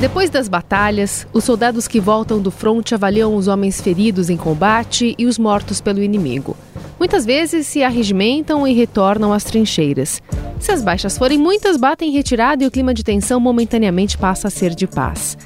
Depois 0.00 0.30
das 0.30 0.48
batalhas, 0.48 1.26
os 1.30 1.44
soldados 1.44 1.86
que 1.86 2.00
voltam 2.00 2.40
do 2.40 2.50
fronte 2.50 2.94
avaliam 2.94 3.36
os 3.36 3.48
homens 3.48 3.82
feridos 3.82 4.30
em 4.30 4.36
combate 4.36 5.14
e 5.18 5.26
os 5.26 5.38
mortos 5.38 5.78
pelo 5.78 6.02
inimigo. 6.02 6.56
Muitas 6.98 7.26
vezes 7.26 7.66
se 7.66 7.82
arregimentam 7.82 8.66
e 8.66 8.72
retornam 8.72 9.30
às 9.30 9.44
trincheiras. 9.44 10.22
Se 10.58 10.72
as 10.72 10.82
baixas 10.82 11.18
forem 11.18 11.36
muitas, 11.36 11.76
batem 11.76 12.08
em 12.08 12.12
retirada 12.12 12.64
e 12.64 12.66
o 12.66 12.70
clima 12.70 12.94
de 12.94 13.04
tensão 13.04 13.38
momentaneamente 13.38 14.16
passa 14.16 14.48
a 14.48 14.50
ser 14.50 14.74
de 14.74 14.86
paz. 14.86 15.36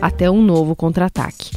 Até 0.00 0.30
um 0.30 0.40
novo 0.40 0.76
contra-ataque. 0.76 1.50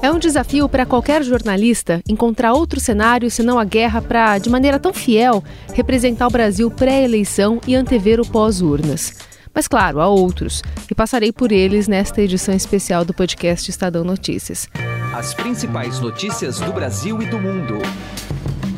É 0.00 0.08
um 0.08 0.20
desafio 0.20 0.68
para 0.68 0.86
qualquer 0.86 1.24
jornalista 1.24 2.00
encontrar 2.08 2.52
outro 2.52 2.78
cenário 2.78 3.28
senão 3.32 3.58
a 3.58 3.64
guerra 3.64 4.00
para, 4.00 4.38
de 4.38 4.48
maneira 4.48 4.78
tão 4.78 4.94
fiel, 4.94 5.42
representar 5.74 6.28
o 6.28 6.30
Brasil 6.30 6.70
pré-eleição 6.70 7.60
e 7.66 7.74
antever 7.74 8.20
o 8.20 8.26
pós-urnas. 8.26 9.12
Mas 9.56 9.66
claro, 9.66 10.02
há 10.02 10.06
outros, 10.06 10.62
e 10.90 10.94
passarei 10.94 11.32
por 11.32 11.50
eles 11.50 11.88
nesta 11.88 12.20
edição 12.20 12.54
especial 12.54 13.06
do 13.06 13.14
podcast 13.14 13.70
Estadão 13.70 14.04
Notícias. 14.04 14.68
As 15.14 15.32
principais 15.32 15.98
notícias 15.98 16.60
do 16.60 16.70
Brasil 16.74 17.22
e 17.22 17.24
do 17.24 17.38
mundo. 17.38 17.78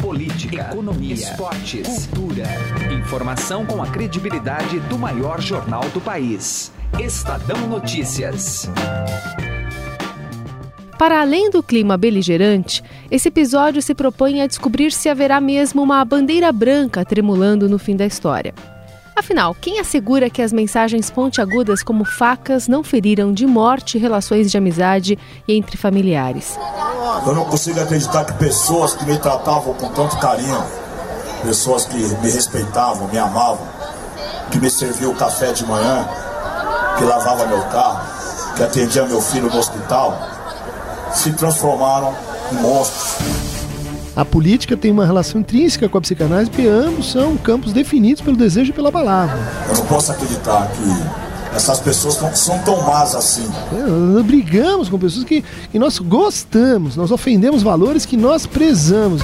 Política, 0.01 0.69
economia, 0.71 1.15
esportes, 1.15 2.07
cultura. 2.07 2.45
Informação 2.97 3.67
com 3.67 3.83
a 3.83 3.89
credibilidade 3.89 4.79
do 4.79 4.97
maior 4.97 5.41
jornal 5.41 5.83
do 5.91 6.01
país. 6.01 6.71
Estadão 6.97 7.67
Notícias. 7.67 8.71
Para 10.97 11.21
além 11.21 11.51
do 11.51 11.61
clima 11.61 11.97
beligerante, 11.97 12.85
esse 13.11 13.27
episódio 13.27 13.83
se 13.83 13.97
propõe 13.97 14.43
a 14.43 14.47
descobrir 14.47 14.93
se 14.93 15.09
haverá 15.09 15.41
mesmo 15.41 15.83
uma 15.83 16.05
bandeira 16.05 16.53
branca 16.53 17.05
tremulando 17.05 17.69
no 17.69 17.81
fim 17.81 17.97
da 17.97 18.07
história. 18.07 18.55
Afinal, 19.19 19.53
quem 19.53 19.81
assegura 19.81 20.31
que 20.31 20.41
as 20.41 20.53
mensagens 20.53 21.11
pontiagudas 21.11 21.83
como 21.83 22.05
facas 22.05 22.69
não 22.69 22.85
feriram 22.85 23.33
de 23.33 23.49
morte 23.49 23.99
relações 23.99 24.49
de 24.49 24.57
amizade 24.57 25.19
e 25.49 25.55
entre 25.55 25.77
familiares? 25.77 26.57
Eu 27.27 27.35
não 27.35 27.45
consigo 27.47 27.81
acreditar 27.81 28.25
que 28.25 28.35
pessoas 28.35 28.95
que 28.95 29.05
me 29.05 29.19
tratavam 29.19 29.75
com 29.75 29.89
tanto 29.89 30.17
carinho, 30.19 30.63
pessoas 31.43 31.85
que 31.85 31.97
me 31.97 32.31
respeitavam, 32.31 33.09
me 33.09 33.19
amavam, 33.19 33.67
que 34.53 34.59
me 34.61 34.71
serviam 34.71 35.13
café 35.17 35.53
de 35.53 35.67
manhã, 35.67 36.09
que 36.97 37.03
lavava 37.03 37.45
meu 37.45 37.63
carro, 37.63 38.55
que 38.55 38.63
atendia 38.63 39.05
meu 39.05 39.21
filho 39.21 39.51
no 39.51 39.59
hospital, 39.59 40.17
se 41.13 41.33
transformaram 41.33 42.15
em 42.53 42.55
monstros. 42.55 43.58
A 44.19 44.25
política 44.25 44.77
tem 44.77 44.91
uma 44.91 45.07
relação 45.07 45.41
intrínseca 45.41 45.89
com 45.89 45.97
a 45.97 46.01
psicanálise, 46.01 46.51
porque 46.51 46.67
ambos 46.67 47.13
são 47.13 47.37
campos 47.37 47.73
definidos 47.73 48.21
pelo 48.21 48.37
desejo 48.37 48.71
e 48.71 48.73
pela 48.73 48.91
palavra. 48.91 49.39
Eu 49.69 49.77
não 49.77 49.87
posso 49.87 50.11
acreditar 50.11 50.69
que 50.73 51.55
essas 51.55 51.79
pessoas 51.79 52.21
não 52.21 52.35
são 52.35 52.59
tão 52.65 52.83
más 52.83 53.15
assim. 53.15 53.49
É, 53.73 53.81
nós 53.81 54.27
brigamos 54.27 54.89
com 54.89 54.99
pessoas 54.99 55.25
que, 55.25 55.45
que 55.71 55.79
nós 55.79 56.01
gostamos, 56.01 56.97
nós 56.97 57.13
ofendemos 57.13 57.63
valores 57.63 58.05
que 58.05 58.17
nós 58.17 58.45
prezamos. 58.45 59.23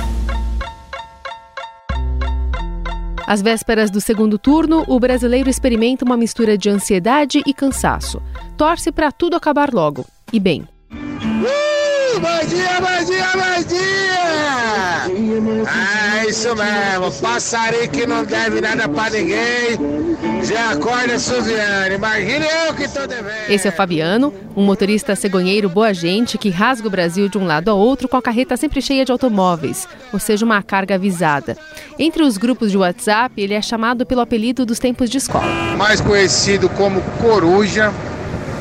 Às 3.26 3.42
vésperas 3.42 3.90
do 3.90 4.00
segundo 4.00 4.38
turno, 4.38 4.84
o 4.86 5.00
brasileiro 5.00 5.50
experimenta 5.50 6.04
uma 6.04 6.16
mistura 6.16 6.56
de 6.56 6.70
ansiedade 6.70 7.42
e 7.44 7.52
cansaço. 7.52 8.22
Torce 8.56 8.92
para 8.92 9.10
tudo 9.10 9.34
acabar 9.34 9.74
logo. 9.74 10.06
E 10.32 10.38
bem. 10.38 10.68
Uh, 10.92 12.20
bom 12.20 12.48
dia, 12.48 12.80
bom 12.80 13.04
dia, 13.04 13.26
bom 13.32 13.68
dia! 13.68 13.93
Isso 16.34 16.52
mesmo, 16.56 17.12
passarinho 17.22 17.88
que 17.88 18.08
não 18.08 18.24
deve 18.24 18.60
nada 18.60 18.88
pra 18.88 19.08
ninguém. 19.08 19.78
Já 20.42 20.72
acorda, 20.72 21.16
Suziane. 21.16 21.94
Imagine 21.94 22.44
eu 22.66 22.74
que 22.74 22.88
tô 22.88 23.06
devendo. 23.06 23.48
Esse 23.48 23.68
é 23.68 23.70
o 23.70 23.72
Fabiano, 23.72 24.34
um 24.56 24.64
motorista 24.64 25.14
cegonheiro 25.14 25.68
boa 25.68 25.94
gente 25.94 26.36
que 26.36 26.50
rasga 26.50 26.88
o 26.88 26.90
Brasil 26.90 27.28
de 27.28 27.38
um 27.38 27.46
lado 27.46 27.70
a 27.70 27.74
outro 27.74 28.08
com 28.08 28.16
a 28.16 28.22
carreta 28.22 28.56
sempre 28.56 28.82
cheia 28.82 29.04
de 29.04 29.12
automóveis, 29.12 29.86
ou 30.12 30.18
seja, 30.18 30.44
uma 30.44 30.60
carga 30.60 30.96
avisada. 30.96 31.56
Entre 32.00 32.24
os 32.24 32.36
grupos 32.36 32.72
de 32.72 32.78
WhatsApp, 32.78 33.40
ele 33.40 33.54
é 33.54 33.62
chamado 33.62 34.04
pelo 34.04 34.20
apelido 34.20 34.66
dos 34.66 34.80
tempos 34.80 35.08
de 35.08 35.18
escola. 35.18 35.46
Mais 35.78 36.00
conhecido 36.00 36.68
como 36.70 37.00
Coruja 37.22 37.94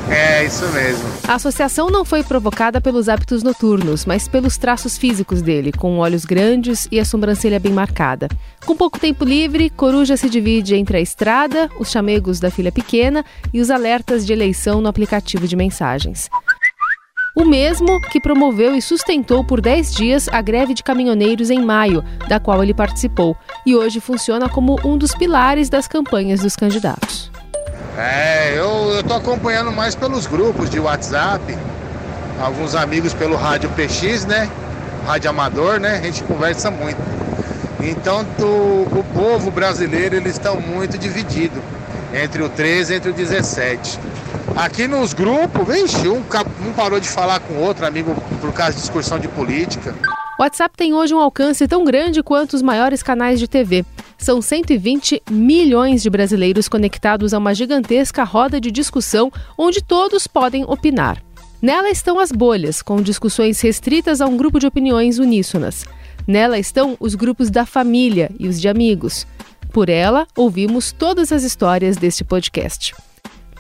é, 0.10 0.46
isso 0.46 0.68
mesmo. 0.70 1.04
A 1.28 1.36
associação 1.36 1.90
não 1.90 2.04
foi 2.04 2.24
provocada 2.24 2.82
pelos 2.82 3.08
hábitos 3.08 3.44
noturnos, 3.44 4.06
mas 4.06 4.28
pelos 4.28 4.58
traços 4.58 4.98
físicos 4.98 5.42
dele, 5.42 5.72
com 5.72 5.98
olhos 5.98 6.26
grandes 6.26 6.88
e 6.92 7.00
a 7.00 7.06
sobrancelha 7.06 7.60
bem 7.60 7.72
marcada. 7.72 8.28
Com 8.66 8.76
pouco 8.76 9.00
tempo 9.00 9.24
livre, 9.24 9.70
Coruja 9.70 10.18
se 10.18 10.30
divide 10.30 10.76
entre 10.76 10.98
a 10.98 11.02
estrada, 11.02 11.70
os 11.80 11.90
chamegos 11.90 12.40
da 12.40 12.52
filha 12.52 12.72
pequena 12.72 13.24
e 13.54 13.62
os 13.62 13.72
alertas 13.72 14.26
de 14.26 14.34
eleição 14.34 14.82
no 14.82 14.90
aplicativo 14.90 15.48
de 15.48 15.56
mensagens. 15.56 16.30
O 17.36 17.46
mesmo 17.46 18.00
que 18.12 18.22
promoveu 18.22 18.76
e 18.76 18.82
sustentou 18.82 19.44
por 19.44 19.60
10 19.60 19.96
dias 19.96 20.30
a 20.30 20.40
greve 20.40 20.76
de 20.76 20.84
caminhoneiros 20.84 21.50
em 21.50 21.60
maio, 21.66 22.04
da 22.28 22.40
qual 22.40 22.62
ele 22.62 22.76
participou, 22.76 23.36
e 23.66 23.76
hoje 23.76 24.00
funciona 24.00 24.48
como 24.48 24.80
um 24.86 24.98
dos 24.98 25.16
pilares 25.16 25.68
das 25.68 25.88
campanhas 25.88 26.42
dos 26.42 26.56
candidatos. 26.56 27.32
É, 27.98 28.33
eu, 28.54 29.04
tô 29.04 29.16
acompanhando 29.16 29.72
mais 29.72 29.96
pelos 29.96 30.28
grupos 30.28 30.70
de 30.70 30.80
WhatsApp, 30.80 31.58
alguns 32.40 32.76
amigos 32.76 33.14
pelo 33.14 33.36
rádio 33.36 33.70
PX, 33.72 34.26
né? 34.26 34.50
Rádio 35.08 35.30
amador, 35.30 35.80
né? 35.80 35.98
A 35.98 36.02
gente 36.02 36.24
conversa 36.24 36.70
muito. 36.70 36.98
Então 37.82 38.26
tu, 38.38 38.46
o 38.46 39.06
povo 39.14 39.50
brasileiro 39.50 40.16
eles 40.16 40.34
estão 40.34 40.60
muito 40.62 40.98
dividido 40.98 41.62
entre 42.14 42.44
o 42.44 42.50
13 42.50 42.94
e 42.94 42.96
entre 42.98 43.10
o 43.10 43.14
17. 43.14 44.00
Aqui 44.56 44.88
nos 44.88 45.14
grupos, 45.14 45.68
vixe, 45.68 46.08
um, 46.08 46.20
um 46.20 46.74
parou 46.74 47.00
de 47.00 47.10
falar 47.10 47.40
com 47.40 47.56
outro 47.56 47.86
amigo 47.86 48.16
por 48.40 48.54
causa 48.54 48.74
de 48.74 48.82
discussão 48.82 49.18
de 49.18 49.28
política. 49.28 49.96
O 50.38 50.44
WhatsApp 50.44 50.76
tem 50.78 50.94
hoje 50.94 51.14
um 51.14 51.20
alcance 51.20 51.68
tão 51.68 51.84
grande 51.84 52.22
quanto 52.22 52.54
os 52.54 52.62
maiores 52.62 53.02
canais 53.02 53.40
de 53.40 53.48
TV. 53.48 53.84
São 54.24 54.42
120 54.42 55.22
milhões 55.30 56.02
de 56.02 56.10
brasileiros 56.10 56.70
conectados 56.70 57.34
a 57.34 57.38
uma 57.38 57.54
gigantesca 57.54 58.24
roda 58.24 58.58
de 58.58 58.72
discussão 58.72 59.30
onde 59.58 59.82
todos 59.82 60.28
podem 60.28 60.64
opinar. 60.64 61.22
Nela 61.62 61.90
estão 61.90 62.18
as 62.18 62.32
bolhas, 62.32 62.82
com 62.82 63.02
discussões 63.02 63.60
restritas 63.60 64.22
a 64.22 64.26
um 64.26 64.38
grupo 64.38 64.62
de 64.62 64.66
opiniões 64.66 65.20
uníssonas. 65.20 65.86
Nela 66.26 66.58
estão 66.58 66.96
os 67.02 67.16
grupos 67.16 67.50
da 67.50 67.66
família 67.66 68.32
e 68.40 68.48
os 68.48 68.62
de 68.62 68.70
amigos. 68.70 69.28
Por 69.74 69.90
ela, 69.90 70.26
ouvimos 70.38 70.94
todas 70.94 71.34
as 71.34 71.44
histórias 71.44 71.98
deste 71.98 72.24
podcast. 72.24 72.96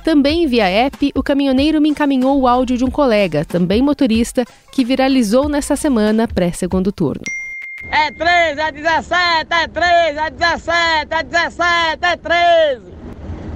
Também 0.01 0.47
via 0.47 0.69
app, 0.69 1.12
o 1.13 1.22
caminhoneiro 1.22 1.81
me 1.81 1.90
encaminhou 1.90 2.40
o 2.40 2.47
áudio 2.47 2.78
de 2.78 2.85
um 2.85 2.90
colega, 2.90 3.44
também 3.44 3.81
motorista, 3.81 4.45
que 4.72 4.85
viralizou 4.85 5.50
nesta 5.50 5.75
semana 5.75 6.25
pré-segundo 6.25 6.90
turno. 6.90 7.42
É 7.89 8.11
13, 8.11 8.59
é 8.59 8.71
17, 8.71 9.47
é 9.51 9.67
13, 9.67 10.19
é 10.19 10.29
17, 10.29 11.07
é 11.11 11.23
17, 11.23 12.05
é 12.05 12.17
13. 12.17 12.94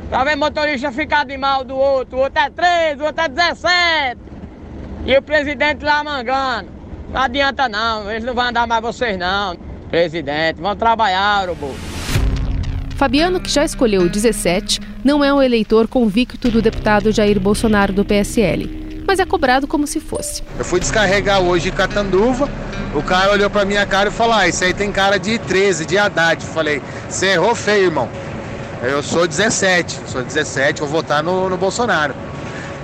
Pra 0.10 0.24
ver 0.24 0.36
motorista 0.36 0.92
ficar 0.92 1.26
de 1.26 1.38
mal 1.38 1.64
do 1.64 1.76
outro, 1.76 2.18
o 2.18 2.22
outro 2.22 2.42
é 2.42 2.50
13, 2.50 3.02
o 3.02 3.06
outro 3.06 3.24
é 3.24 3.28
17. 3.28 4.22
E 5.06 5.18
o 5.18 5.22
presidente 5.22 5.84
lá 5.84 6.04
mangando. 6.04 6.70
Não 7.12 7.22
adianta 7.22 7.68
não, 7.70 8.12
eles 8.12 8.24
não 8.24 8.34
vão 8.34 8.46
andar 8.48 8.68
mais 8.68 8.82
vocês 8.82 9.18
não. 9.18 9.56
Presidente, 9.90 10.62
vão 10.62 10.76
trabalhar, 10.76 11.44
urubu. 11.44 11.74
Fabiano, 12.96 13.40
que 13.40 13.50
já 13.50 13.64
escolheu 13.64 14.10
17, 14.10 14.80
não 15.04 15.24
é 15.24 15.34
um 15.34 15.42
eleitor 15.42 15.88
convicto 15.88 16.50
do 16.50 16.62
deputado 16.62 17.12
Jair 17.12 17.40
Bolsonaro 17.40 17.94
do 17.94 18.04
PSL, 18.04 19.04
mas 19.06 19.20
é 19.20 19.26
cobrado 19.26 19.68
como 19.68 19.86
se 19.86 20.00
fosse. 20.00 20.44
Eu 20.58 20.66
fui 20.66 20.80
descarregar 20.80 21.40
hoje 21.42 21.70
em 21.70 21.72
Catanduva, 21.72 22.50
o 22.98 23.04
cara 23.04 23.32
olhou 23.32 23.48
pra 23.48 23.64
minha 23.64 23.86
cara 23.86 24.10
e 24.10 24.12
falou: 24.12 24.34
Ah, 24.34 24.48
isso 24.48 24.64
aí 24.64 24.74
tem 24.74 24.92
cara 24.92 25.20
de 25.20 25.38
13, 25.38 25.86
de 25.86 25.98
Haddad. 25.98 26.44
Falei: 26.44 26.82
Você 27.08 27.28
errou 27.28 27.54
feio, 27.54 27.86
irmão. 27.86 28.10
Eu 28.82 29.04
sou 29.04 29.28
17, 29.28 30.00
sou 30.08 30.24
17, 30.24 30.82
vou 30.82 30.90
votar 30.90 31.24
no, 31.24 31.48
no 31.48 31.58
Bolsonaro. 31.58 32.16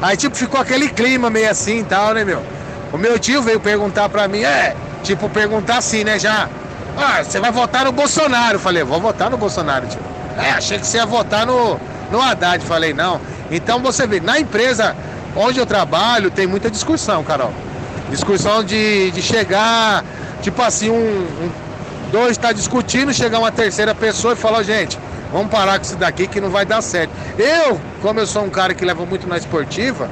Aí, 0.02 0.16
tipo, 0.16 0.36
ficou 0.36 0.60
aquele 0.60 0.90
clima 0.90 1.30
meio 1.30 1.50
assim 1.50 1.80
e 1.80 1.84
tal, 1.84 2.14
né, 2.14 2.24
meu? 2.24 2.44
O 2.92 2.98
meu 2.98 3.18
tio 3.18 3.42
veio 3.42 3.60
perguntar 3.60 4.08
pra 4.10 4.28
mim, 4.28 4.44
é, 4.44 4.76
tipo, 5.04 5.28
perguntar 5.30 5.78
assim, 5.78 6.04
né, 6.04 6.20
já. 6.20 6.48
Ah, 6.98 7.24
você 7.24 7.40
vai 7.40 7.52
votar 7.52 7.86
no 7.86 7.92
Bolsonaro. 7.92 8.60
Falei, 8.60 8.84
vou 8.84 9.02
votar 9.02 9.32
no 9.32 9.38
Bolsonaro, 9.38 9.88
tio. 9.88 10.00
É, 10.38 10.52
achei 10.52 10.78
que 10.78 10.86
você 10.86 10.98
ia 10.98 11.06
votar 11.06 11.46
no, 11.46 11.80
no 12.12 12.22
Haddad. 12.22 12.64
Falei, 12.66 12.94
não. 12.94 13.20
Então 13.50 13.80
você 13.80 14.06
vê, 14.06 14.20
na 14.20 14.40
empresa 14.40 14.96
onde 15.36 15.60
eu 15.60 15.66
trabalho 15.66 16.30
tem 16.30 16.46
muita 16.46 16.70
discussão, 16.70 17.24
Carol. 17.24 17.54
Discussão 18.10 18.64
de, 18.64 19.12
de 19.12 19.22
chegar, 19.22 20.04
tipo 20.42 20.62
assim, 20.62 20.90
um, 20.90 20.96
um 20.96 21.52
dois 22.12 22.32
está 22.32 22.52
discutindo, 22.52 23.14
chegar 23.14 23.40
uma 23.40 23.52
terceira 23.52 23.96
pessoa 23.96 24.34
e 24.34 24.36
falar, 24.36 24.64
gente, 24.64 25.00
vamos 25.32 25.50
parar 25.50 25.80
com 25.80 25.86
isso 25.86 25.96
daqui 25.96 26.28
que 26.28 26.40
não 26.40 26.50
vai 26.50 26.66
dar 26.66 26.82
certo. 26.82 27.12
Eu, 27.38 27.80
como 28.02 28.20
eu 28.20 28.28
sou 28.28 28.44
um 28.44 28.50
cara 28.50 28.74
que 28.74 28.86
leva 28.86 29.06
muito 29.06 29.28
na 29.28 29.38
esportiva, 29.38 30.10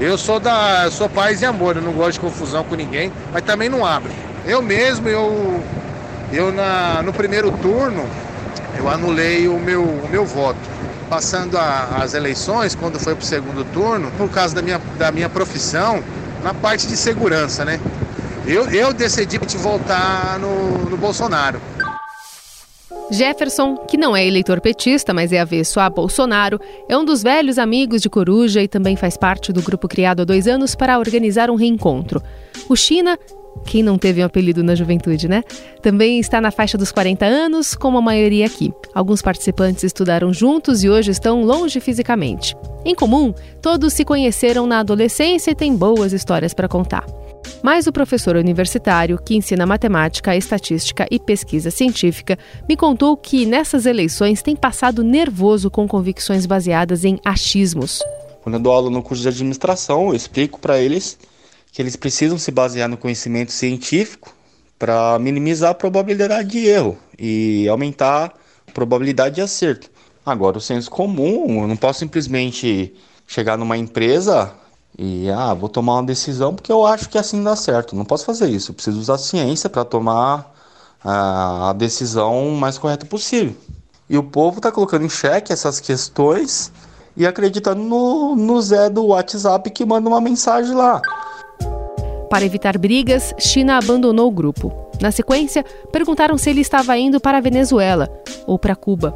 eu 0.00 0.16
sou 0.16 0.40
da. 0.40 0.84
Eu 0.84 0.90
sou 0.90 1.08
paz 1.08 1.42
e 1.42 1.44
amor, 1.44 1.76
eu 1.76 1.82
não 1.82 1.92
gosto 1.92 2.14
de 2.14 2.20
confusão 2.20 2.64
com 2.64 2.74
ninguém, 2.74 3.12
mas 3.32 3.42
também 3.42 3.68
não 3.68 3.84
abro. 3.84 4.10
Eu 4.46 4.62
mesmo, 4.62 5.08
eu 5.08 5.62
eu, 6.32 6.50
na, 6.50 7.02
no 7.02 7.12
primeiro 7.12 7.52
turno, 7.58 8.08
eu 8.78 8.88
anulei 8.88 9.46
o 9.48 9.58
meu, 9.58 9.82
o 9.82 10.08
meu 10.10 10.24
voto. 10.24 10.58
passando 11.10 11.58
a, 11.58 11.98
as 12.02 12.14
eleições, 12.14 12.74
quando 12.74 12.98
foi 12.98 13.14
para 13.14 13.22
o 13.22 13.26
segundo 13.26 13.64
turno, 13.70 14.10
por 14.16 14.30
causa 14.30 14.54
da 14.54 14.62
minha, 14.62 14.80
da 14.96 15.12
minha 15.12 15.28
profissão, 15.28 16.02
na 16.42 16.54
parte 16.54 16.86
de 16.86 16.96
segurança, 16.96 17.64
né? 17.64 17.80
Eu, 18.46 18.68
eu 18.70 18.92
decidi 18.92 19.38
voltar 19.38 20.38
no, 20.38 20.90
no 20.90 20.96
Bolsonaro. 20.96 21.60
Jefferson, 23.10 23.76
que 23.76 23.96
não 23.96 24.16
é 24.16 24.26
eleitor 24.26 24.60
petista, 24.60 25.12
mas 25.12 25.32
é 25.32 25.40
avesso 25.40 25.78
a 25.78 25.90
Bolsonaro, 25.90 26.58
é 26.88 26.96
um 26.96 27.04
dos 27.04 27.22
velhos 27.22 27.58
amigos 27.58 28.00
de 28.00 28.08
Coruja 28.08 28.62
e 28.62 28.68
também 28.68 28.96
faz 28.96 29.16
parte 29.16 29.52
do 29.52 29.60
grupo 29.62 29.86
criado 29.86 30.22
há 30.22 30.24
dois 30.24 30.48
anos 30.48 30.74
para 30.74 30.98
organizar 30.98 31.50
um 31.50 31.54
reencontro. 31.54 32.22
O 32.68 32.74
China 32.74 33.18
quem 33.64 33.82
não 33.82 33.98
teve 33.98 34.22
um 34.22 34.26
apelido 34.26 34.62
na 34.62 34.74
juventude, 34.74 35.28
né? 35.28 35.42
Também 35.80 36.18
está 36.18 36.40
na 36.40 36.50
faixa 36.50 36.76
dos 36.76 36.92
40 36.92 37.24
anos, 37.24 37.74
como 37.74 37.98
a 37.98 38.02
maioria 38.02 38.46
aqui. 38.46 38.72
Alguns 38.94 39.22
participantes 39.22 39.84
estudaram 39.84 40.32
juntos 40.32 40.82
e 40.82 40.90
hoje 40.90 41.10
estão 41.10 41.44
longe 41.44 41.80
fisicamente. 41.80 42.56
Em 42.84 42.94
comum, 42.94 43.32
todos 43.60 43.92
se 43.92 44.04
conheceram 44.04 44.66
na 44.66 44.80
adolescência 44.80 45.50
e 45.50 45.54
têm 45.54 45.76
boas 45.76 46.12
histórias 46.12 46.52
para 46.52 46.68
contar. 46.68 47.06
Mas 47.62 47.86
o 47.86 47.92
professor 47.92 48.36
universitário, 48.36 49.18
que 49.22 49.36
ensina 49.36 49.64
matemática, 49.64 50.36
estatística 50.36 51.06
e 51.10 51.18
pesquisa 51.18 51.70
científica, 51.70 52.36
me 52.68 52.76
contou 52.76 53.16
que 53.16 53.46
nessas 53.46 53.86
eleições 53.86 54.42
tem 54.42 54.56
passado 54.56 55.04
nervoso 55.04 55.70
com 55.70 55.86
convicções 55.86 56.44
baseadas 56.44 57.04
em 57.04 57.18
achismos. 57.24 58.00
Quando 58.42 58.56
eu 58.56 58.60
dou 58.60 58.72
aula 58.72 58.90
no 58.90 59.02
curso 59.02 59.22
de 59.22 59.28
administração, 59.28 60.08
eu 60.08 60.16
explico 60.16 60.58
para 60.58 60.80
eles 60.80 61.16
que 61.72 61.80
eles 61.80 61.96
precisam 61.96 62.38
se 62.38 62.50
basear 62.50 62.88
no 62.88 62.98
conhecimento 62.98 63.50
científico 63.50 64.34
para 64.78 65.18
minimizar 65.18 65.70
a 65.70 65.74
probabilidade 65.74 66.50
de 66.50 66.66
erro 66.66 66.98
e 67.18 67.66
aumentar 67.68 68.34
a 68.68 68.72
probabilidade 68.72 69.36
de 69.36 69.40
acerto. 69.40 69.90
Agora, 70.24 70.58
o 70.58 70.60
senso 70.60 70.90
comum, 70.90 71.62
eu 71.62 71.66
não 71.66 71.76
posso 71.76 72.00
simplesmente 72.00 72.94
chegar 73.26 73.56
numa 73.56 73.76
empresa 73.76 74.52
e 74.98 75.30
ah, 75.30 75.54
vou 75.54 75.68
tomar 75.68 75.94
uma 75.94 76.02
decisão 76.02 76.54
porque 76.54 76.70
eu 76.70 76.86
acho 76.86 77.08
que 77.08 77.16
assim 77.16 77.42
dá 77.42 77.56
certo. 77.56 77.96
Não 77.96 78.04
posso 78.04 78.26
fazer 78.26 78.48
isso. 78.50 78.70
Eu 78.70 78.74
preciso 78.74 79.00
usar 79.00 79.16
ciência 79.16 79.70
para 79.70 79.84
tomar 79.84 80.52
ah, 81.02 81.70
a 81.70 81.72
decisão 81.72 82.50
mais 82.50 82.76
correta 82.76 83.06
possível. 83.06 83.56
E 84.10 84.18
o 84.18 84.22
povo 84.22 84.58
está 84.58 84.70
colocando 84.70 85.06
em 85.06 85.08
xeque 85.08 85.52
essas 85.52 85.80
questões 85.80 86.70
e 87.16 87.26
acreditando 87.26 87.82
no, 87.82 88.36
no 88.36 88.60
Zé 88.60 88.90
do 88.90 89.06
WhatsApp 89.06 89.70
que 89.70 89.86
manda 89.86 90.08
uma 90.08 90.20
mensagem 90.20 90.74
lá. 90.74 91.00
Para 92.32 92.46
evitar 92.46 92.78
brigas, 92.78 93.34
China 93.38 93.76
abandonou 93.76 94.26
o 94.26 94.30
grupo. 94.30 94.72
Na 95.02 95.10
sequência, 95.10 95.62
perguntaram 95.92 96.38
se 96.38 96.48
ele 96.48 96.62
estava 96.62 96.96
indo 96.96 97.20
para 97.20 97.36
a 97.36 97.40
Venezuela 97.42 98.08
ou 98.46 98.58
para 98.58 98.74
Cuba. 98.74 99.14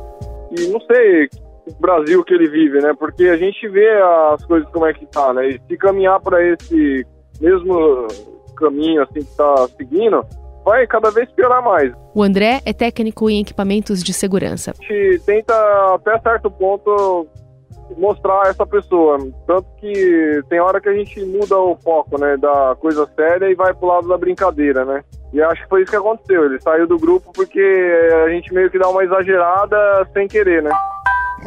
E 0.50 0.66
não 0.66 0.78
sei 0.82 1.26
o 1.66 1.80
Brasil 1.80 2.22
que 2.22 2.34
ele 2.34 2.46
vive, 2.46 2.78
né? 2.78 2.92
Porque 2.92 3.24
a 3.24 3.38
gente 3.38 3.66
vê 3.68 3.88
as 4.34 4.44
coisas 4.44 4.68
como 4.68 4.84
é 4.84 4.92
que 4.92 5.06
tá, 5.06 5.32
né? 5.32 5.48
E 5.48 5.60
se 5.66 5.78
caminhar 5.78 6.20
para 6.20 6.44
esse 6.46 7.06
mesmo 7.40 8.06
caminho 8.54 9.02
assim 9.02 9.22
que 9.22 9.30
está 9.30 9.66
seguindo, 9.78 10.22
vai 10.62 10.86
cada 10.86 11.10
vez 11.10 11.26
piorar 11.30 11.64
mais. 11.64 11.94
O 12.14 12.22
André 12.22 12.60
é 12.66 12.74
técnico 12.74 13.30
em 13.30 13.40
equipamentos 13.40 14.04
de 14.04 14.12
segurança. 14.12 14.74
A 14.78 14.82
gente 14.82 15.22
tenta 15.24 15.54
até 15.94 16.20
certo 16.20 16.50
ponto 16.50 17.26
mostrar 17.96 18.48
essa 18.48 18.66
pessoa. 18.66 19.18
Tanto 19.46 19.66
que 19.78 20.42
tem 20.48 20.60
hora 20.60 20.80
que 20.80 20.88
a 20.88 20.94
gente 20.94 21.24
muda 21.24 21.58
o 21.58 21.76
foco, 21.76 22.18
né, 22.18 22.36
da 22.36 22.76
coisa 22.80 23.08
séria 23.14 23.50
e 23.50 23.54
vai 23.54 23.74
pro 23.74 23.88
lado 23.88 24.08
da 24.08 24.18
brincadeira, 24.18 24.84
né? 24.84 25.04
E 25.32 25.42
acho 25.42 25.62
que 25.62 25.68
foi 25.68 25.82
isso 25.82 25.90
que 25.90 25.96
aconteceu. 25.96 26.46
Ele 26.46 26.60
saiu 26.60 26.86
do 26.86 26.98
grupo 26.98 27.30
porque 27.32 27.60
a 28.24 28.28
gente 28.30 28.52
meio 28.54 28.70
que 28.70 28.78
dá 28.78 28.88
uma 28.88 29.04
exagerada 29.04 29.76
sem 30.12 30.28
querer, 30.28 30.62
né? 30.62 30.70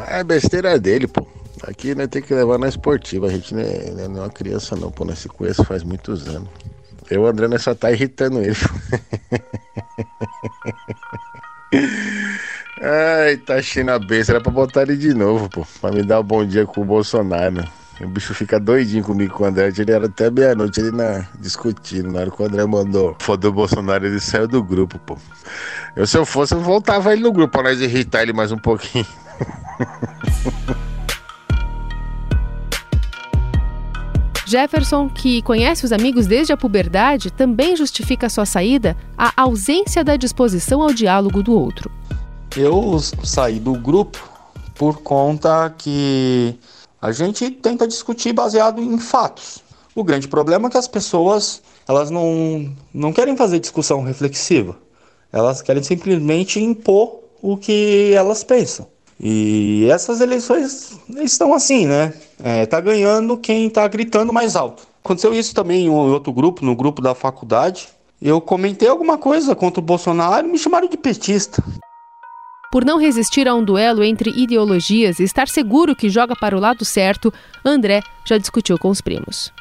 É 0.08 0.22
besteira 0.22 0.78
dele, 0.78 1.06
pô. 1.06 1.26
Aqui 1.66 1.94
né, 1.94 2.06
tem 2.06 2.22
que 2.22 2.32
levar 2.32 2.58
na 2.58 2.68
esportiva. 2.68 3.26
A 3.26 3.30
gente 3.30 3.54
não 3.54 3.62
é, 3.62 4.08
não 4.08 4.22
é 4.22 4.24
uma 4.24 4.30
criança, 4.30 4.76
não, 4.76 4.90
pô. 4.90 5.04
Nós 5.04 5.18
se 5.18 5.28
conhece 5.28 5.64
faz 5.64 5.82
muitos 5.82 6.28
anos. 6.28 6.48
Eu, 7.10 7.26
André, 7.26 7.58
só 7.58 7.74
tá 7.74 7.90
irritando 7.90 8.40
ele. 8.40 8.54
Ai, 12.80 13.36
tá 13.36 13.60
China 13.62 13.98
besta. 13.98 14.32
Era 14.32 14.40
pra 14.40 14.50
botar 14.50 14.82
ele 14.82 14.96
de 14.96 15.14
novo, 15.14 15.48
pô. 15.48 15.66
Pra 15.80 15.90
me 15.90 16.02
dar 16.02 16.20
um 16.20 16.24
bom 16.24 16.44
dia 16.44 16.66
com 16.66 16.80
o 16.80 16.84
Bolsonaro. 16.84 17.64
O 18.00 18.08
bicho 18.08 18.32
fica 18.32 18.58
doidinho 18.58 19.04
comigo 19.04 19.34
com 19.34 19.44
o 19.44 19.46
André. 19.46 19.70
Ele 19.76 19.92
era 19.92 20.06
até 20.06 20.30
meia-noite 20.30 20.80
ele 20.80 20.90
na, 20.90 21.26
discutindo. 21.38 22.10
Na 22.10 22.20
hora 22.20 22.30
que 22.30 22.42
o 22.42 22.46
André 22.46 22.64
mandou 22.64 23.14
foda 23.20 23.48
o 23.48 23.52
Bolsonaro, 23.52 24.06
ele 24.06 24.18
saiu 24.18 24.48
do 24.48 24.62
grupo, 24.62 24.98
pô. 25.00 25.18
Eu, 25.94 26.06
se 26.06 26.16
eu 26.16 26.24
fosse, 26.24 26.54
eu 26.54 26.60
voltava 26.60 27.12
ele 27.12 27.22
no 27.22 27.32
grupo 27.32 27.52
pra 27.52 27.64
nós 27.64 27.80
irritar 27.80 28.22
ele 28.22 28.32
mais 28.32 28.50
um 28.52 28.58
pouquinho. 28.58 29.06
Jefferson, 34.50 35.08
que 35.08 35.40
conhece 35.42 35.84
os 35.84 35.92
amigos 35.92 36.26
desde 36.26 36.52
a 36.52 36.56
puberdade, 36.56 37.30
também 37.30 37.76
justifica 37.76 38.28
sua 38.28 38.44
saída 38.44 38.96
a 39.16 39.32
ausência 39.40 40.02
da 40.02 40.16
disposição 40.16 40.82
ao 40.82 40.92
diálogo 40.92 41.40
do 41.40 41.52
outro. 41.52 41.88
Eu 42.56 42.98
saí 43.22 43.60
do 43.60 43.74
grupo 43.74 44.18
por 44.74 45.02
conta 45.02 45.72
que 45.78 46.58
a 47.00 47.12
gente 47.12 47.48
tenta 47.48 47.86
discutir 47.86 48.32
baseado 48.32 48.82
em 48.82 48.98
fatos. 48.98 49.62
O 49.94 50.02
grande 50.02 50.26
problema 50.26 50.66
é 50.66 50.70
que 50.72 50.78
as 50.78 50.88
pessoas 50.88 51.62
elas 51.86 52.10
não, 52.10 52.74
não 52.92 53.12
querem 53.12 53.36
fazer 53.36 53.60
discussão 53.60 54.02
reflexiva. 54.02 54.76
Elas 55.32 55.62
querem 55.62 55.82
simplesmente 55.84 56.58
impor 56.58 57.20
o 57.40 57.56
que 57.56 58.12
elas 58.14 58.42
pensam. 58.42 58.88
E 59.22 59.86
essas 59.90 60.22
eleições 60.22 60.98
estão 61.18 61.52
assim, 61.52 61.86
né? 61.86 62.14
É, 62.42 62.64
tá 62.64 62.80
ganhando 62.80 63.36
quem 63.36 63.68
tá 63.68 63.86
gritando 63.86 64.32
mais 64.32 64.56
alto. 64.56 64.88
Aconteceu 65.04 65.34
isso 65.34 65.54
também 65.54 65.84
em 65.84 65.90
outro 65.90 66.32
grupo, 66.32 66.64
no 66.64 66.74
grupo 66.74 67.02
da 67.02 67.14
faculdade. 67.14 67.88
Eu 68.20 68.40
comentei 68.40 68.88
alguma 68.88 69.18
coisa 69.18 69.54
contra 69.54 69.78
o 69.78 69.84
Bolsonaro 69.84 70.46
e 70.46 70.50
me 70.50 70.58
chamaram 70.58 70.88
de 70.88 70.96
petista. 70.96 71.62
Por 72.72 72.84
não 72.84 72.98
resistir 72.98 73.46
a 73.46 73.54
um 73.54 73.64
duelo 73.64 74.02
entre 74.02 74.30
ideologias 74.30 75.18
e 75.18 75.24
estar 75.24 75.48
seguro 75.48 75.94
que 75.94 76.08
joga 76.08 76.34
para 76.34 76.56
o 76.56 76.60
lado 76.60 76.84
certo, 76.84 77.32
André 77.64 78.00
já 78.24 78.38
discutiu 78.38 78.78
com 78.78 78.88
os 78.88 79.02
primos. 79.02 79.52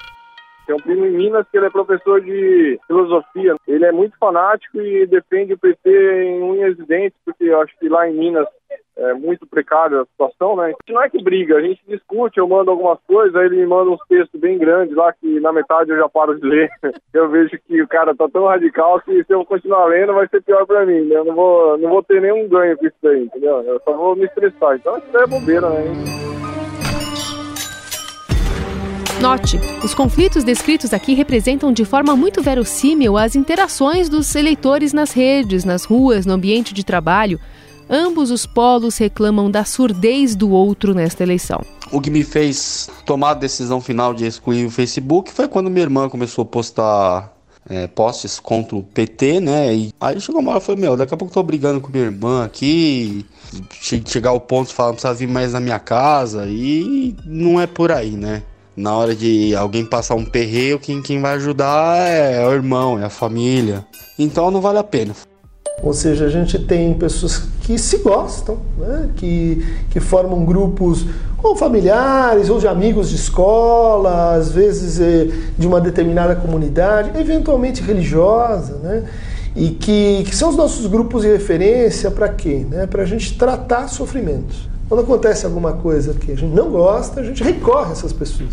Tem 0.70 0.76
um 0.76 0.82
primo 0.82 1.04
em 1.04 1.10
Minas 1.10 1.48
que 1.50 1.58
ele 1.58 1.66
é 1.66 1.70
professor 1.72 2.22
de 2.22 2.80
filosofia. 2.86 3.56
Ele 3.68 3.86
é 3.86 3.92
muito 3.92 4.16
fanático 4.20 4.80
e 4.80 5.08
defende 5.08 5.54
o 5.54 5.58
PT 5.58 5.90
em 5.90 6.44
unhas 6.44 6.78
e 6.78 6.86
dentes, 6.86 7.18
porque 7.26 7.46
eu 7.46 7.60
acho 7.60 7.76
que 7.80 7.90
lá 7.90 8.08
em 8.08 8.14
Minas 8.14 8.48
é 8.96 9.16
muito 9.16 9.48
precária 9.48 10.00
a 10.00 10.06
situação, 10.06 10.56
né? 10.58 10.76
Não 10.88 11.02
é 11.02 11.10
que 11.10 11.24
briga, 11.24 11.58
a 11.58 11.62
gente 11.62 11.82
discute, 11.88 12.38
eu 12.38 12.48
mando 12.48 12.70
algumas 12.70 13.00
coisas, 13.08 13.36
aí 13.36 13.48
ele 13.48 13.56
me 13.56 13.66
manda 13.66 13.90
uns 13.90 14.02
textos 14.08 14.40
bem 14.40 14.60
grandes 14.60 14.96
lá 14.96 15.12
que 15.12 15.40
na 15.40 15.52
metade 15.52 15.90
eu 15.90 15.98
já 15.98 16.08
paro 16.08 16.40
de 16.40 16.46
ler. 16.46 16.70
Eu 17.12 17.28
vejo 17.28 17.58
que 17.68 17.82
o 17.82 17.88
cara 17.88 18.16
tá 18.16 18.30
tão 18.30 18.46
radical 18.46 19.02
que 19.02 19.24
se 19.24 19.34
eu 19.34 19.44
continuar 19.44 19.86
lendo 19.86 20.14
vai 20.14 20.28
ser 20.28 20.44
pior 20.44 20.66
pra 20.68 20.86
mim, 20.86 21.02
né? 21.02 21.16
Eu 21.16 21.26
não 21.26 21.34
vou, 21.34 21.78
não 21.80 21.90
vou 21.90 22.04
ter 22.04 22.22
nenhum 22.22 22.48
ganho 22.48 22.78
com 22.78 22.86
isso 22.86 22.96
daí, 23.02 23.24
entendeu? 23.24 23.62
Eu 23.64 23.82
só 23.84 23.94
vou 23.94 24.16
me 24.16 24.26
estressar. 24.26 24.76
Então 24.76 24.98
isso 25.00 25.18
é 25.18 25.26
bobeira, 25.26 25.68
né? 25.70 26.39
Note, 29.22 29.60
os 29.84 29.94
conflitos 29.94 30.44
descritos 30.44 30.94
aqui 30.94 31.14
representam 31.14 31.74
de 31.74 31.84
forma 31.84 32.16
muito 32.16 32.42
verossímil 32.42 33.18
as 33.18 33.36
interações 33.36 34.08
dos 34.08 34.34
eleitores 34.34 34.94
nas 34.94 35.12
redes, 35.12 35.66
nas 35.66 35.84
ruas, 35.84 36.26
no 36.26 36.34
ambiente 36.34 36.74
de 36.74 36.84
trabalho, 36.84 37.40
Ambos 37.92 38.30
os 38.30 38.46
polos 38.46 39.00
reclamam 39.00 39.50
da 39.50 39.66
surdez 39.66 40.36
do 40.36 40.52
outro 40.52 40.94
nesta 40.94 41.24
eleição. 41.24 41.60
O 41.92 42.00
que 42.00 42.12
me 42.12 42.24
fez 42.24 42.88
tomar 43.04 43.32
a 43.32 43.34
decisão 43.34 43.82
final 43.82 44.14
de 44.14 44.28
excluir 44.28 44.64
o 44.68 44.70
Facebook 44.70 45.32
foi 45.32 45.48
quando 45.48 45.72
minha 45.72 45.82
irmã 45.82 46.08
começou 46.08 46.44
a 46.44 46.46
postar 46.46 47.34
é, 47.68 47.88
posts 47.88 48.40
contra 48.40 48.76
o 48.76 48.84
PT, 48.84 49.40
né? 49.40 49.74
E 49.74 49.94
aí 50.00 50.22
chegou 50.22 50.40
uma 50.40 50.52
hora 50.52 50.60
e 50.60 50.64
falei, 50.64 50.82
meu, 50.82 50.96
daqui 50.96 51.16
a 51.16 51.18
pouco 51.18 51.34
tô 51.34 51.42
brigando 51.42 51.82
com 51.82 51.92
minha 51.92 52.04
irmã 52.04 52.46
aqui, 52.46 53.26
chegar 53.82 54.30
ao 54.30 54.40
ponto 54.40 54.68
de 54.68 54.76
falar, 54.76 54.90
não 54.90 54.96
precisa 54.96 55.14
vir 55.16 55.28
mais 55.28 55.54
na 55.54 55.60
minha 55.60 55.80
casa, 55.80 56.46
e 56.48 57.16
não 57.26 57.60
é 57.60 57.66
por 57.66 57.92
aí, 57.92 58.12
né? 58.12 58.44
Na 58.80 58.96
hora 58.96 59.14
de 59.14 59.54
alguém 59.58 59.86
passar 59.86 60.16
um 60.16 60.24
perreio, 60.24 60.80
quem, 60.80 61.02
quem 61.02 61.20
vai 61.20 61.36
ajudar 61.36 61.98
é 61.98 62.48
o 62.48 62.54
irmão, 62.54 62.98
é 62.98 63.04
a 63.04 63.10
família. 63.10 63.86
Então 64.18 64.50
não 64.50 64.62
vale 64.62 64.78
a 64.78 64.84
pena. 64.86 65.14
Ou 65.84 65.94
seja, 65.94 66.28
a 66.28 66.30
gente 66.30 66.58
tem 66.58 66.94
pessoas 66.94 67.44
que 67.60 67.78
se 67.78 67.98
gostam, 67.98 68.60
né? 68.78 69.10
que, 69.18 69.66
que 69.90 70.00
formam 70.00 70.46
grupos 70.46 71.06
ou 71.44 71.58
familiares 71.58 72.50
ou 72.50 72.58
de 72.58 72.70
amigos 72.70 73.10
de 73.10 73.18
escola, 73.18 74.36
às 74.36 74.54
vezes 74.54 74.98
é, 75.02 75.28
de 75.58 75.68
uma 75.68 75.82
determinada 75.82 76.34
comunidade, 76.38 77.20
eventualmente 77.20 77.82
religiosa, 77.82 78.78
né? 78.82 79.04
e 79.58 79.72
que, 79.72 80.24
que 80.24 80.34
são 80.34 80.52
os 80.52 80.56
nossos 80.56 80.86
grupos 80.86 81.24
de 81.24 81.28
referência 81.28 82.10
para 82.10 82.30
quê? 82.30 82.66
Né? 82.70 82.88
Para 82.88 83.04
a 83.04 83.06
gente 83.06 83.38
tratar 83.38 83.90
sofrimentos. 83.90 84.70
Quando 84.90 85.02
acontece 85.02 85.46
alguma 85.46 85.74
coisa 85.74 86.16
que 86.16 86.32
a 86.32 86.36
gente 86.36 86.52
não 86.52 86.72
gosta, 86.72 87.20
a 87.20 87.24
gente 87.24 87.44
recorre 87.44 87.90
a 87.90 87.92
essas 87.92 88.12
pessoas. 88.12 88.50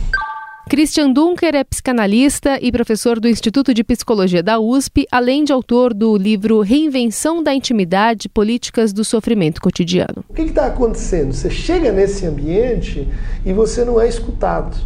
Christian 0.69 1.11
Dunker 1.11 1.55
é 1.55 1.65
psicanalista 1.65 2.59
e 2.61 2.71
professor 2.71 3.19
do 3.19 3.27
Instituto 3.27 3.73
de 3.73 3.83
Psicologia 3.83 4.43
da 4.43 4.59
USP, 4.59 5.07
além 5.11 5.45
de 5.45 5.53
autor 5.53 5.95
do 5.95 6.15
livro 6.15 6.61
Reinvenção 6.61 7.43
da 7.43 7.55
Intimidade 7.55 8.29
Políticas 8.29 8.93
do 8.93 9.03
Sofrimento 9.03 9.63
Cotidiano. 9.63 10.25
O 10.29 10.35
que 10.35 10.43
está 10.43 10.67
acontecendo? 10.67 11.33
Você 11.33 11.49
chega 11.49 11.91
nesse 11.91 12.27
ambiente 12.27 13.09
e 13.43 13.55
você 13.55 13.83
não 13.83 13.99
é 13.99 14.07
escutado, 14.07 14.77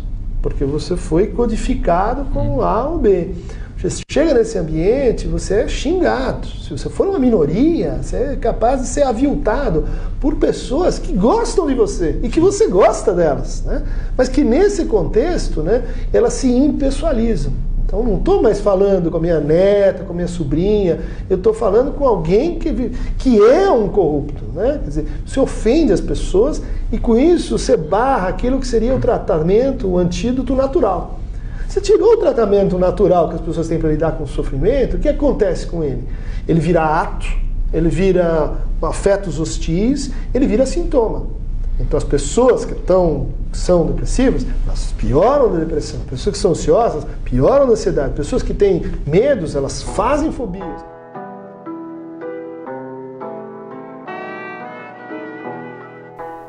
porque 0.40 0.64
você 0.64 0.96
foi 0.96 1.26
codificado 1.28 2.26
como 2.26 2.62
A 2.62 2.88
ou 2.88 2.98
B. 2.98 3.30
Você 3.82 4.02
chega 4.12 4.34
nesse 4.34 4.58
ambiente, 4.58 5.26
você 5.26 5.54
é 5.54 5.68
xingado. 5.68 6.46
Se 6.46 6.70
você 6.70 6.90
for 6.90 7.06
uma 7.06 7.18
minoria, 7.18 7.98
você 8.02 8.16
é 8.16 8.36
capaz 8.36 8.82
de 8.82 8.86
ser 8.88 9.04
aviltado 9.04 9.86
por 10.20 10.36
pessoas 10.36 10.98
que 10.98 11.14
gostam 11.14 11.66
de 11.66 11.74
você 11.74 12.20
e 12.22 12.28
que 12.28 12.38
você 12.38 12.66
gosta 12.66 13.14
delas, 13.14 13.62
né? 13.64 13.82
mas 14.18 14.28
que 14.28 14.44
nesse 14.44 14.84
contexto 14.84 15.62
né, 15.62 15.82
elas 16.12 16.34
se 16.34 16.52
impessoalizam. 16.52 17.52
Então 17.86 18.04
não 18.04 18.18
estou 18.18 18.42
mais 18.42 18.60
falando 18.60 19.10
com 19.10 19.16
a 19.16 19.20
minha 19.20 19.40
neta, 19.40 20.04
com 20.04 20.12
a 20.12 20.14
minha 20.14 20.28
sobrinha, 20.28 21.00
eu 21.30 21.38
estou 21.38 21.54
falando 21.54 21.92
com 21.92 22.06
alguém 22.06 22.58
que, 22.58 22.92
que 23.18 23.42
é 23.42 23.70
um 23.70 23.88
corrupto. 23.88 24.44
Né? 24.54 24.78
Quer 24.82 24.88
dizer, 24.88 25.06
você 25.24 25.40
ofende 25.40 25.90
as 25.90 26.02
pessoas 26.02 26.60
e 26.92 26.98
com 26.98 27.16
isso 27.16 27.58
você 27.58 27.78
barra 27.78 28.28
aquilo 28.28 28.60
que 28.60 28.66
seria 28.66 28.94
o 28.94 29.00
tratamento, 29.00 29.88
o 29.88 29.96
antídoto 29.96 30.54
natural. 30.54 31.19
Você 31.70 31.80
tirou 31.80 32.14
o 32.14 32.16
tratamento 32.16 32.76
natural 32.76 33.28
que 33.28 33.36
as 33.36 33.40
pessoas 33.40 33.68
têm 33.68 33.78
para 33.78 33.90
lidar 33.90 34.16
com 34.16 34.24
o 34.24 34.26
sofrimento, 34.26 34.96
o 34.96 34.98
que 34.98 35.08
acontece 35.08 35.68
com 35.68 35.84
ele? 35.84 36.02
Ele 36.48 36.58
vira 36.58 36.82
ato, 36.82 37.24
ele 37.72 37.88
vira 37.88 38.54
afetos 38.82 39.38
hostis, 39.38 40.10
ele 40.34 40.48
vira 40.48 40.66
sintoma. 40.66 41.28
Então 41.78 41.96
as 41.96 42.02
pessoas 42.02 42.64
que, 42.64 42.72
estão, 42.72 43.28
são 43.52 43.86
depressivas, 43.86 44.44
elas 44.66 44.92
pioram 44.98 45.52
da 45.52 45.60
depressão. 45.60 46.00
Pessoas 46.10 46.34
que 46.34 46.42
são 46.42 46.50
ansiosas 46.50 47.06
pioram 47.24 47.66
da 47.66 47.74
ansiedade. 47.74 48.14
Pessoas 48.14 48.42
que 48.42 48.52
têm 48.52 48.82
medos, 49.06 49.54
elas 49.54 49.80
fazem 49.80 50.32
fobias. 50.32 50.84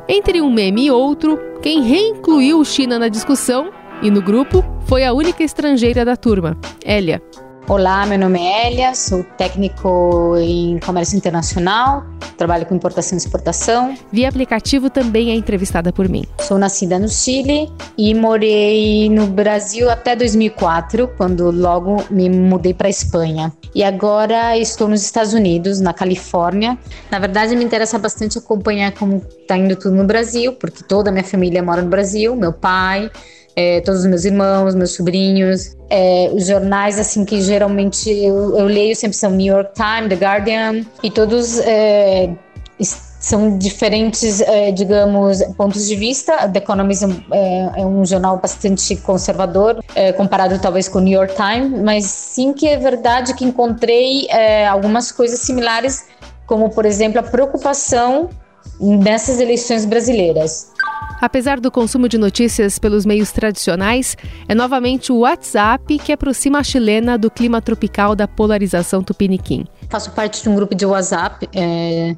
Entre 0.09 0.41
um 0.41 0.51
meme 0.51 0.87
e 0.87 0.91
outro, 0.91 1.37
quem 1.61 1.83
reincluiu 1.83 2.65
China 2.65 2.97
na 2.97 3.07
discussão 3.07 3.80
e 4.01 4.09
no 4.09 4.21
grupo 4.21 4.63
foi 4.85 5.05
a 5.05 5.13
única 5.13 5.43
estrangeira 5.43 6.03
da 6.03 6.15
turma, 6.15 6.57
Elia. 6.83 7.21
Olá, 7.67 8.05
meu 8.07 8.17
nome 8.17 8.39
é 8.39 8.71
Elia, 8.71 8.95
sou 8.95 9.23
técnico 9.23 10.35
em 10.37 10.79
comércio 10.79 11.15
internacional, 11.15 12.03
trabalho 12.35 12.65
com 12.65 12.75
importação 12.75 13.15
e 13.15 13.21
exportação. 13.21 13.95
Via 14.11 14.27
aplicativo 14.27 14.89
também 14.89 15.29
é 15.29 15.35
entrevistada 15.35 15.93
por 15.93 16.09
mim. 16.09 16.25
Sou 16.39 16.57
nascida 16.57 16.97
no 16.97 17.07
Chile 17.07 17.71
e 17.95 18.13
morei 18.15 19.07
no 19.09 19.27
Brasil 19.27 19.89
até 19.89 20.15
2004, 20.15 21.07
quando 21.15 21.51
logo 21.51 22.03
me 22.09 22.27
mudei 22.29 22.73
para 22.73 22.89
Espanha. 22.89 23.53
E 23.73 23.83
agora 23.83 24.57
estou 24.57 24.87
nos 24.87 25.03
Estados 25.03 25.33
Unidos, 25.33 25.79
na 25.79 25.93
Califórnia. 25.93 26.77
Na 27.11 27.19
verdade, 27.19 27.55
me 27.55 27.63
interessa 27.63 27.99
bastante 27.99 28.39
acompanhar 28.39 28.91
como 28.93 29.21
está 29.39 29.55
indo 29.55 29.75
tudo 29.75 29.95
no 29.95 30.03
Brasil, 30.05 30.53
porque 30.53 30.83
toda 30.83 31.09
a 31.09 31.13
minha 31.13 31.23
família 31.23 31.61
mora 31.61 31.81
no 31.83 31.89
Brasil, 31.89 32.35
meu 32.35 32.51
pai, 32.51 33.09
é, 33.55 33.81
todos 33.81 34.01
os 34.01 34.07
meus 34.07 34.25
irmãos, 34.25 34.75
meus 34.75 34.91
sobrinhos. 34.91 35.75
É, 35.89 36.29
os 36.33 36.47
jornais, 36.47 36.97
assim, 36.97 37.25
que 37.25 37.41
geralmente 37.41 38.09
eu, 38.09 38.57
eu, 38.57 38.65
leio 38.65 38.95
sempre 38.95 39.17
são 39.17 39.31
New 39.31 39.53
York 39.53 39.71
Times, 39.73 40.09
The 40.09 40.15
Guardian, 40.15 40.85
e 41.03 41.11
todos 41.11 41.59
é, 41.59 42.29
são 42.79 43.57
diferentes, 43.57 44.41
é, 44.41 44.71
digamos, 44.71 45.43
pontos 45.57 45.87
de 45.87 45.95
vista. 45.95 46.47
The 46.47 46.59
Economist 46.59 47.03
é, 47.31 47.81
é 47.81 47.85
um 47.85 48.05
jornal 48.05 48.37
bastante 48.37 48.95
conservador, 48.95 49.83
é, 49.95 50.13
comparado 50.13 50.57
talvez 50.59 50.87
com 50.87 50.99
o 50.99 51.01
New 51.01 51.13
York 51.13 51.35
Times, 51.35 51.81
mas 51.81 52.05
sim 52.05 52.53
que 52.53 52.67
é 52.67 52.77
verdade 52.77 53.33
que 53.33 53.43
encontrei 53.43 54.27
algumas 54.69 55.11
coisas 55.11 55.39
similares, 55.41 56.05
como, 56.45 56.69
por 56.69 56.85
exemplo, 56.85 57.19
a 57.19 57.23
preocupação 57.23 58.29
nessas 58.79 59.39
eleições 59.39 59.85
brasileiras. 59.85 60.70
Apesar 61.21 61.59
do 61.59 61.69
consumo 61.69 62.09
de 62.09 62.17
notícias 62.17 62.79
pelos 62.79 63.05
meios 63.05 63.31
tradicionais, 63.31 64.17
é 64.47 64.55
novamente 64.55 65.11
o 65.11 65.19
WhatsApp 65.19 65.99
que 65.99 66.11
aproxima 66.11 66.59
a 66.59 66.63
chilena 66.63 67.15
do 67.15 67.29
clima 67.29 67.61
tropical 67.61 68.15
da 68.15 68.27
polarização 68.27 69.03
tupiniquim. 69.03 69.65
Faço 69.87 70.09
parte 70.11 70.41
de 70.41 70.49
um 70.49 70.55
grupo 70.55 70.73
de 70.73 70.83
WhatsApp 70.83 71.47
é, 71.53 72.15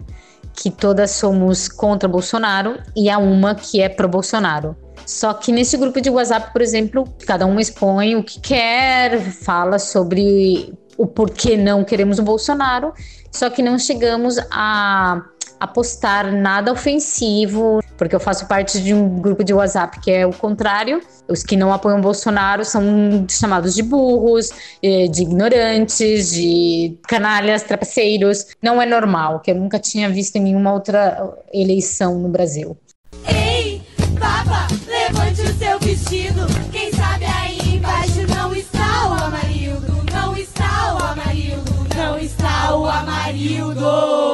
que 0.53 0.71
todas 0.71 1.11
somos 1.11 1.67
contra 1.67 2.07
Bolsonaro 2.07 2.79
e 2.95 3.09
há 3.09 3.17
uma 3.17 3.53
que 3.55 3.81
é 3.81 3.89
pro 3.89 4.07
Bolsonaro. 4.07 4.73
Só 5.05 5.33
que 5.33 5.51
nesse 5.51 5.75
grupo 5.75 5.99
de 5.99 6.09
WhatsApp, 6.09 6.53
por 6.53 6.61
exemplo, 6.61 7.03
cada 7.27 7.45
um 7.45 7.59
expõe 7.59 8.15
o 8.15 8.23
que 8.23 8.39
quer, 8.39 9.19
fala 9.19 9.79
sobre 9.79 10.73
o 10.97 11.05
porquê 11.05 11.57
não 11.57 11.83
queremos 11.83 12.19
o 12.19 12.23
Bolsonaro, 12.23 12.93
só 13.29 13.49
que 13.49 13.61
não 13.61 13.77
chegamos 13.77 14.37
a 14.49 15.21
a 15.63 15.67
postar 15.67 16.29
nada 16.29 16.73
ofensivo, 16.73 17.79
porque 18.03 18.15
eu 18.15 18.19
faço 18.19 18.45
parte 18.47 18.81
de 18.81 18.93
um 18.93 19.07
grupo 19.21 19.45
de 19.45 19.53
WhatsApp 19.53 19.97
que 20.01 20.11
é 20.11 20.27
o 20.27 20.33
contrário. 20.33 21.01
Os 21.25 21.41
que 21.41 21.55
não 21.55 21.71
apoiam 21.71 22.01
Bolsonaro 22.01 22.65
são 22.65 23.25
chamados 23.29 23.73
de 23.73 23.81
burros, 23.81 24.49
eh, 24.83 25.07
de 25.07 25.21
ignorantes, 25.21 26.33
de 26.33 26.97
canalhas, 27.07 27.63
trapaceiros. 27.63 28.47
Não 28.61 28.81
é 28.81 28.85
normal, 28.85 29.39
que 29.39 29.51
eu 29.51 29.55
nunca 29.55 29.79
tinha 29.79 30.09
visto 30.09 30.35
em 30.35 30.41
nenhuma 30.41 30.73
outra 30.73 31.33
eleição 31.53 32.19
no 32.19 32.27
Brasil. 32.27 32.77
Ei, 33.25 33.81
papa, 34.19 34.67
levante 34.85 35.41
o 35.41 35.53
seu 35.57 35.79
vestido. 35.79 36.45
Quem 36.73 36.91
sabe 36.91 37.23
aí 37.23 37.77
embaixo 37.77 38.27
não 38.27 38.53
está 38.53 39.09
o 39.09 39.13
Amarildo, 39.13 40.03
não 40.11 40.35
está 40.35 40.93
o 40.93 41.03
Amarildo, 41.05 41.87
não 41.95 42.19
está 42.19 42.75
o 42.75 42.85
Amarildo. 42.85 44.32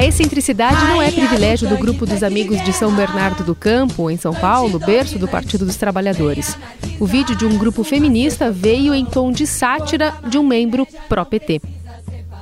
A 0.00 0.04
excentricidade 0.06 0.82
não 0.86 1.02
é 1.02 1.10
privilégio 1.10 1.68
do 1.68 1.76
grupo 1.76 2.06
dos 2.06 2.22
amigos 2.22 2.58
de 2.64 2.72
São 2.72 2.90
Bernardo 2.90 3.44
do 3.44 3.54
Campo, 3.54 4.10
em 4.10 4.16
São 4.16 4.32
Paulo, 4.32 4.78
berço 4.78 5.18
do 5.18 5.28
Partido 5.28 5.66
dos 5.66 5.76
Trabalhadores. 5.76 6.56
O 6.98 7.04
vídeo 7.04 7.36
de 7.36 7.44
um 7.44 7.58
grupo 7.58 7.84
feminista 7.84 8.50
veio 8.50 8.94
em 8.94 9.04
tom 9.04 9.30
de 9.30 9.46
sátira 9.46 10.14
de 10.26 10.38
um 10.38 10.42
membro 10.42 10.88
pró-PT. 11.06 11.60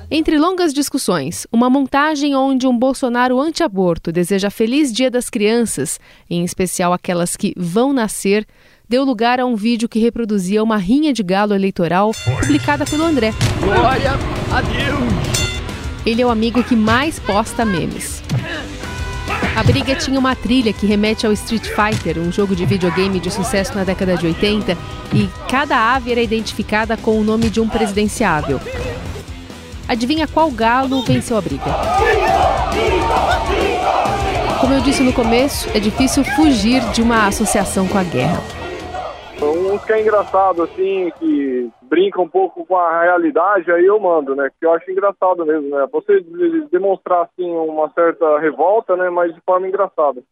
Entre 0.09 0.39
longas 0.39 0.73
discussões, 0.73 1.49
uma 1.51 1.69
montagem 1.69 2.33
onde 2.33 2.65
um 2.65 2.79
Bolsonaro 2.79 3.41
anti-aborto 3.41 4.13
deseja 4.13 4.51
feliz 4.51 4.93
Dia 4.93 5.11
das 5.11 5.29
Crianças, 5.29 5.99
em 6.31 6.45
especial 6.45 6.93
aquelas 6.93 7.35
que 7.35 7.53
vão 7.57 7.93
nascer, 7.93 8.47
deu 8.89 9.03
lugar 9.03 9.41
a 9.41 9.45
um 9.45 9.57
vídeo 9.57 9.89
que 9.89 9.99
reproduzia 9.99 10.63
uma 10.63 10.77
rinha 10.77 11.13
de 11.13 11.25
galo 11.25 11.55
eleitoral 11.55 12.13
publicada 12.39 12.87
pelo 12.87 13.03
André. 13.03 13.35
Glória 13.61 14.13
a 14.53 14.61
Deus! 14.61 15.38
Ele 16.07 16.23
é 16.23 16.27
o 16.27 16.31
amigo 16.31 16.63
que 16.63 16.77
mais 16.77 17.19
posta 17.19 17.65
memes. 17.65 18.23
A 19.57 19.63
briga 19.63 19.95
tinha 19.97 20.19
uma 20.19 20.37
trilha 20.37 20.73
que 20.73 20.87
remete 20.87 21.27
ao 21.27 21.33
Street 21.33 21.67
Fighter, 21.67 22.19
um 22.19 22.31
jogo 22.31 22.55
de 22.55 22.65
videogame 22.65 23.19
de 23.19 23.31
sucesso 23.31 23.75
na 23.75 23.85
década 23.85 24.17
de 24.17 24.27
80, 24.27 24.77
e 25.13 25.29
cada 25.49 25.95
ave 25.95 26.13
era 26.13 26.21
identificada 26.21 26.97
com 26.97 27.19
o 27.19 27.25
nome 27.25 27.51
de 27.51 27.61
um 27.61 27.69
presidenciável. 27.69 28.61
Adivinha 29.89 30.29
qual 30.29 30.51
galo 30.51 31.03
venceu 31.03 31.37
a 31.37 31.41
briga? 31.41 31.65
Como 34.61 34.75
eu 34.75 34.81
disse 34.81 35.03
no 35.03 35.13
começo, 35.13 35.69
é 35.75 35.81
difícil 35.81 36.23
fugir 36.25 36.83
de 36.91 37.03
uma 37.03 37.27
associação 37.27 37.89
com 37.89 37.99
a 37.99 38.05
guerra. 38.05 38.43
Uns 39.41 39.85
que 39.85 39.93
é 39.93 40.01
engraçado, 40.01 40.63
assim, 40.65 41.13
que 41.19 41.71
brinca 41.83 42.21
um 42.21 42.29
pouco 42.29 42.67
com 42.67 42.77
a 42.77 43.03
realidade, 43.03 43.71
aí 43.71 43.87
eu 43.87 43.99
mando, 44.01 44.35
né? 44.35 44.51
Que 44.59 44.67
eu 44.67 44.73
acho 44.73 44.91
engraçado 44.91 45.47
mesmo, 45.47 45.71
né? 45.71 45.87
Você 45.93 46.25
demonstrar, 46.71 47.23
assim, 47.23 47.49
uma 47.51 47.89
certa 47.91 48.39
revolta, 48.39 48.97
né? 48.97 49.09
Mas 49.11 49.35
de 49.35 49.41
forma 49.41 49.69
engraçada. 49.69 50.23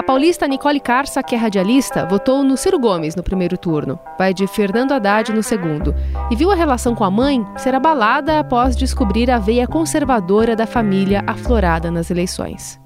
A 0.00 0.02
paulista 0.02 0.48
Nicole 0.48 0.80
Carça, 0.80 1.22
que 1.22 1.34
é 1.34 1.38
radialista, 1.38 2.06
votou 2.06 2.42
no 2.42 2.56
Ciro 2.56 2.78
Gomes 2.78 3.14
no 3.14 3.22
primeiro 3.22 3.58
turno, 3.58 4.00
vai 4.18 4.32
de 4.32 4.46
Fernando 4.46 4.92
Haddad 4.92 5.30
no 5.30 5.42
segundo, 5.42 5.94
e 6.30 6.36
viu 6.36 6.50
a 6.50 6.54
relação 6.54 6.94
com 6.94 7.04
a 7.04 7.10
mãe 7.10 7.44
ser 7.58 7.74
abalada 7.74 8.40
após 8.40 8.74
descobrir 8.74 9.30
a 9.30 9.38
veia 9.38 9.66
conservadora 9.66 10.56
da 10.56 10.66
família 10.66 11.22
aflorada 11.26 11.90
nas 11.90 12.10
eleições. 12.10 12.79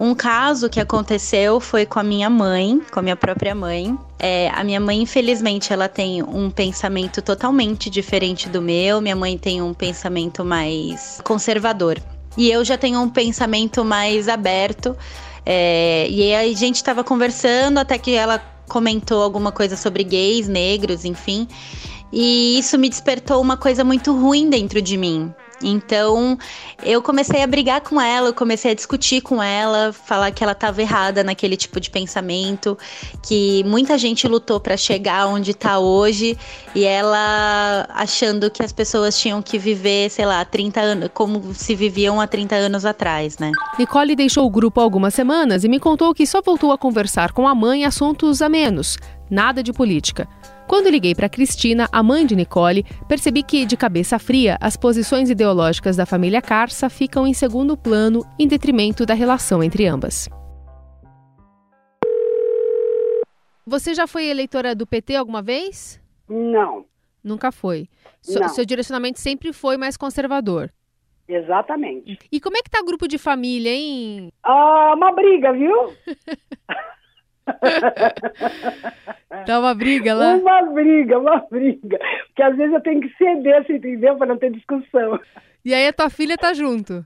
Um 0.00 0.14
caso 0.14 0.70
que 0.70 0.80
aconteceu 0.80 1.60
foi 1.60 1.84
com 1.84 1.98
a 1.98 2.02
minha 2.02 2.30
mãe, 2.30 2.80
com 2.90 3.00
a 3.00 3.02
minha 3.02 3.16
própria 3.16 3.54
mãe. 3.54 3.98
É, 4.18 4.50
a 4.54 4.64
minha 4.64 4.80
mãe, 4.80 5.02
infelizmente, 5.02 5.74
ela 5.74 5.90
tem 5.90 6.22
um 6.22 6.50
pensamento 6.50 7.20
totalmente 7.20 7.90
diferente 7.90 8.48
do 8.48 8.62
meu. 8.62 9.02
Minha 9.02 9.14
mãe 9.14 9.36
tem 9.36 9.60
um 9.60 9.74
pensamento 9.74 10.42
mais 10.42 11.20
conservador. 11.22 11.98
E 12.34 12.50
eu 12.50 12.64
já 12.64 12.78
tenho 12.78 12.98
um 12.98 13.10
pensamento 13.10 13.84
mais 13.84 14.26
aberto. 14.26 14.96
É, 15.44 16.06
e 16.08 16.34
aí 16.34 16.50
a 16.50 16.56
gente 16.56 16.76
estava 16.76 17.04
conversando 17.04 17.76
até 17.76 17.98
que 17.98 18.14
ela 18.14 18.38
comentou 18.66 19.22
alguma 19.22 19.52
coisa 19.52 19.76
sobre 19.76 20.02
gays, 20.02 20.48
negros, 20.48 21.04
enfim. 21.04 21.46
E 22.10 22.58
isso 22.58 22.78
me 22.78 22.88
despertou 22.88 23.38
uma 23.38 23.58
coisa 23.58 23.84
muito 23.84 24.16
ruim 24.16 24.48
dentro 24.48 24.80
de 24.80 24.96
mim. 24.96 25.30
Então, 25.62 26.38
eu 26.82 27.02
comecei 27.02 27.42
a 27.42 27.46
brigar 27.46 27.80
com 27.80 28.00
ela, 28.00 28.28
eu 28.28 28.34
comecei 28.34 28.72
a 28.72 28.74
discutir 28.74 29.20
com 29.20 29.42
ela, 29.42 29.92
falar 29.92 30.30
que 30.30 30.42
ela 30.42 30.52
estava 30.52 30.80
errada 30.80 31.22
naquele 31.22 31.56
tipo 31.56 31.78
de 31.78 31.90
pensamento, 31.90 32.78
que 33.22 33.62
muita 33.64 33.98
gente 33.98 34.26
lutou 34.26 34.58
para 34.58 34.76
chegar 34.76 35.26
onde 35.26 35.50
está 35.50 35.78
hoje 35.78 36.36
e 36.74 36.84
ela 36.84 37.86
achando 37.90 38.50
que 38.50 38.62
as 38.62 38.72
pessoas 38.72 39.18
tinham 39.18 39.42
que 39.42 39.58
viver, 39.58 40.10
sei 40.10 40.24
lá, 40.24 40.44
30 40.44 40.80
anos, 40.80 41.10
como 41.12 41.54
se 41.54 41.74
viviam 41.74 42.20
há 42.20 42.26
30 42.26 42.54
anos 42.54 42.84
atrás, 42.84 43.38
né? 43.38 43.52
Nicole 43.78 44.16
deixou 44.16 44.46
o 44.46 44.50
grupo 44.50 44.80
há 44.80 44.82
algumas 44.82 45.14
semanas 45.14 45.64
e 45.64 45.68
me 45.68 45.78
contou 45.78 46.14
que 46.14 46.26
só 46.26 46.40
voltou 46.40 46.72
a 46.72 46.78
conversar 46.78 47.32
com 47.32 47.46
a 47.46 47.54
mãe 47.54 47.84
assuntos 47.84 48.40
a 48.40 48.48
menos, 48.48 48.96
nada 49.30 49.62
de 49.62 49.72
política. 49.72 50.28
Quando 50.70 50.88
liguei 50.88 51.16
para 51.16 51.28
Cristina, 51.28 51.88
a 51.90 52.00
mãe 52.00 52.24
de 52.24 52.36
Nicole, 52.36 52.84
percebi 53.08 53.42
que, 53.42 53.66
de 53.66 53.76
cabeça 53.76 54.20
fria, 54.20 54.56
as 54.60 54.76
posições 54.76 55.28
ideológicas 55.28 55.96
da 55.96 56.06
família 56.06 56.40
Carça 56.40 56.88
ficam 56.88 57.26
em 57.26 57.34
segundo 57.34 57.76
plano, 57.76 58.20
em 58.38 58.46
detrimento 58.46 59.04
da 59.04 59.12
relação 59.12 59.64
entre 59.64 59.88
ambas. 59.88 60.28
Você 63.66 63.94
já 63.94 64.06
foi 64.06 64.26
eleitora 64.26 64.72
do 64.72 64.86
PT 64.86 65.16
alguma 65.16 65.42
vez? 65.42 66.00
Não. 66.28 66.84
Nunca 67.22 67.50
foi. 67.50 67.88
Não. 68.28 68.48
Seu 68.50 68.64
direcionamento 68.64 69.18
sempre 69.18 69.52
foi 69.52 69.76
mais 69.76 69.96
conservador. 69.96 70.70
Exatamente. 71.26 72.16
E 72.30 72.40
como 72.40 72.56
é 72.56 72.62
que 72.62 72.70
tá 72.70 72.78
o 72.80 72.86
grupo 72.86 73.08
de 73.08 73.18
família, 73.18 73.72
hein? 73.72 74.32
Ah, 74.40 74.92
uma 74.94 75.10
briga, 75.10 75.52
viu? 75.52 75.92
Tá 79.46 79.58
uma 79.60 79.74
briga 79.74 80.12
lá? 80.12 80.34
Uma 80.34 80.62
briga, 80.62 81.18
uma 81.18 81.38
briga. 81.50 81.98
Porque 82.26 82.42
às 82.42 82.56
vezes 82.56 82.74
eu 82.74 82.80
tenho 82.80 83.00
que 83.00 83.08
ceder, 83.16 83.64
você 83.64 83.76
entendeu? 83.76 84.16
Para 84.16 84.26
não 84.26 84.36
ter 84.36 84.50
discussão. 84.50 85.18
E 85.64 85.72
aí 85.72 85.86
a 85.86 85.92
tua 85.92 86.10
filha 86.10 86.36
tá 86.36 86.52
junto. 86.52 87.04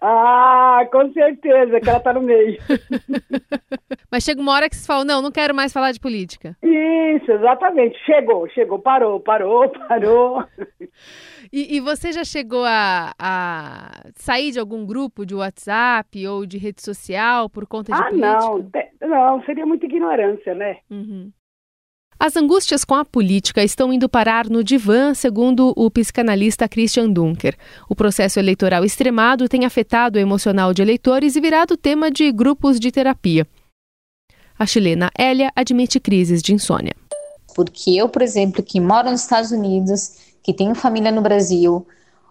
Ah, 0.00 0.80
com 0.90 1.12
certeza, 1.12 1.80
que 1.80 1.88
ela 1.88 2.00
tá 2.00 2.12
no 2.12 2.22
meio. 2.22 2.58
Mas 4.10 4.24
chega 4.24 4.40
uma 4.40 4.52
hora 4.52 4.68
que 4.68 4.74
você 4.74 4.84
fala, 4.84 5.04
não, 5.04 5.22
não 5.22 5.30
quero 5.30 5.54
mais 5.54 5.72
falar 5.72 5.92
de 5.92 6.00
política. 6.00 6.56
Isso, 6.60 7.30
exatamente. 7.30 7.96
Chegou, 8.04 8.48
chegou, 8.50 8.80
parou, 8.80 9.20
parou, 9.20 9.68
parou. 9.68 10.44
E, 11.52 11.76
e 11.76 11.80
você 11.80 12.12
já 12.12 12.24
chegou 12.24 12.64
a, 12.64 13.12
a 13.18 14.04
sair 14.16 14.52
de 14.52 14.58
algum 14.58 14.86
grupo 14.86 15.26
de 15.26 15.34
WhatsApp 15.34 16.26
ou 16.26 16.46
de 16.46 16.56
rede 16.56 16.80
social 16.82 17.50
por 17.50 17.66
conta 17.66 17.92
de 17.92 17.98
Ah, 18.00 18.04
política? 18.04 18.38
não, 18.38 18.62
te- 18.70 18.90
não, 19.06 19.44
seria 19.44 19.66
muita 19.66 19.84
ignorância, 19.84 20.54
né? 20.54 20.78
Uhum. 20.90 21.30
As 22.18 22.36
angústias 22.36 22.84
com 22.84 22.94
a 22.94 23.04
política 23.04 23.64
estão 23.64 23.92
indo 23.92 24.08
parar 24.08 24.48
no 24.48 24.62
divã, 24.62 25.12
segundo 25.12 25.72
o 25.76 25.90
psicanalista 25.90 26.68
Christian 26.68 27.10
Dunker. 27.10 27.56
O 27.88 27.96
processo 27.96 28.38
eleitoral 28.38 28.84
extremado 28.84 29.48
tem 29.48 29.64
afetado 29.64 30.18
o 30.18 30.22
emocional 30.22 30.72
de 30.72 30.80
eleitores 30.82 31.34
e 31.36 31.40
virado 31.40 31.76
tema 31.76 32.10
de 32.10 32.30
grupos 32.30 32.78
de 32.78 32.92
terapia. 32.92 33.44
A 34.58 34.64
chilena 34.66 35.10
Hélia 35.18 35.50
admite 35.56 35.98
crises 35.98 36.40
de 36.42 36.52
insônia. 36.54 36.94
Porque 37.54 37.90
eu, 37.90 38.08
por 38.08 38.22
exemplo, 38.22 38.62
que 38.62 38.80
moro 38.80 39.10
nos 39.10 39.22
Estados 39.22 39.50
Unidos, 39.50 40.12
que 40.42 40.52
tenho 40.52 40.74
família 40.74 41.12
no 41.12 41.20
Brasil, 41.20 41.86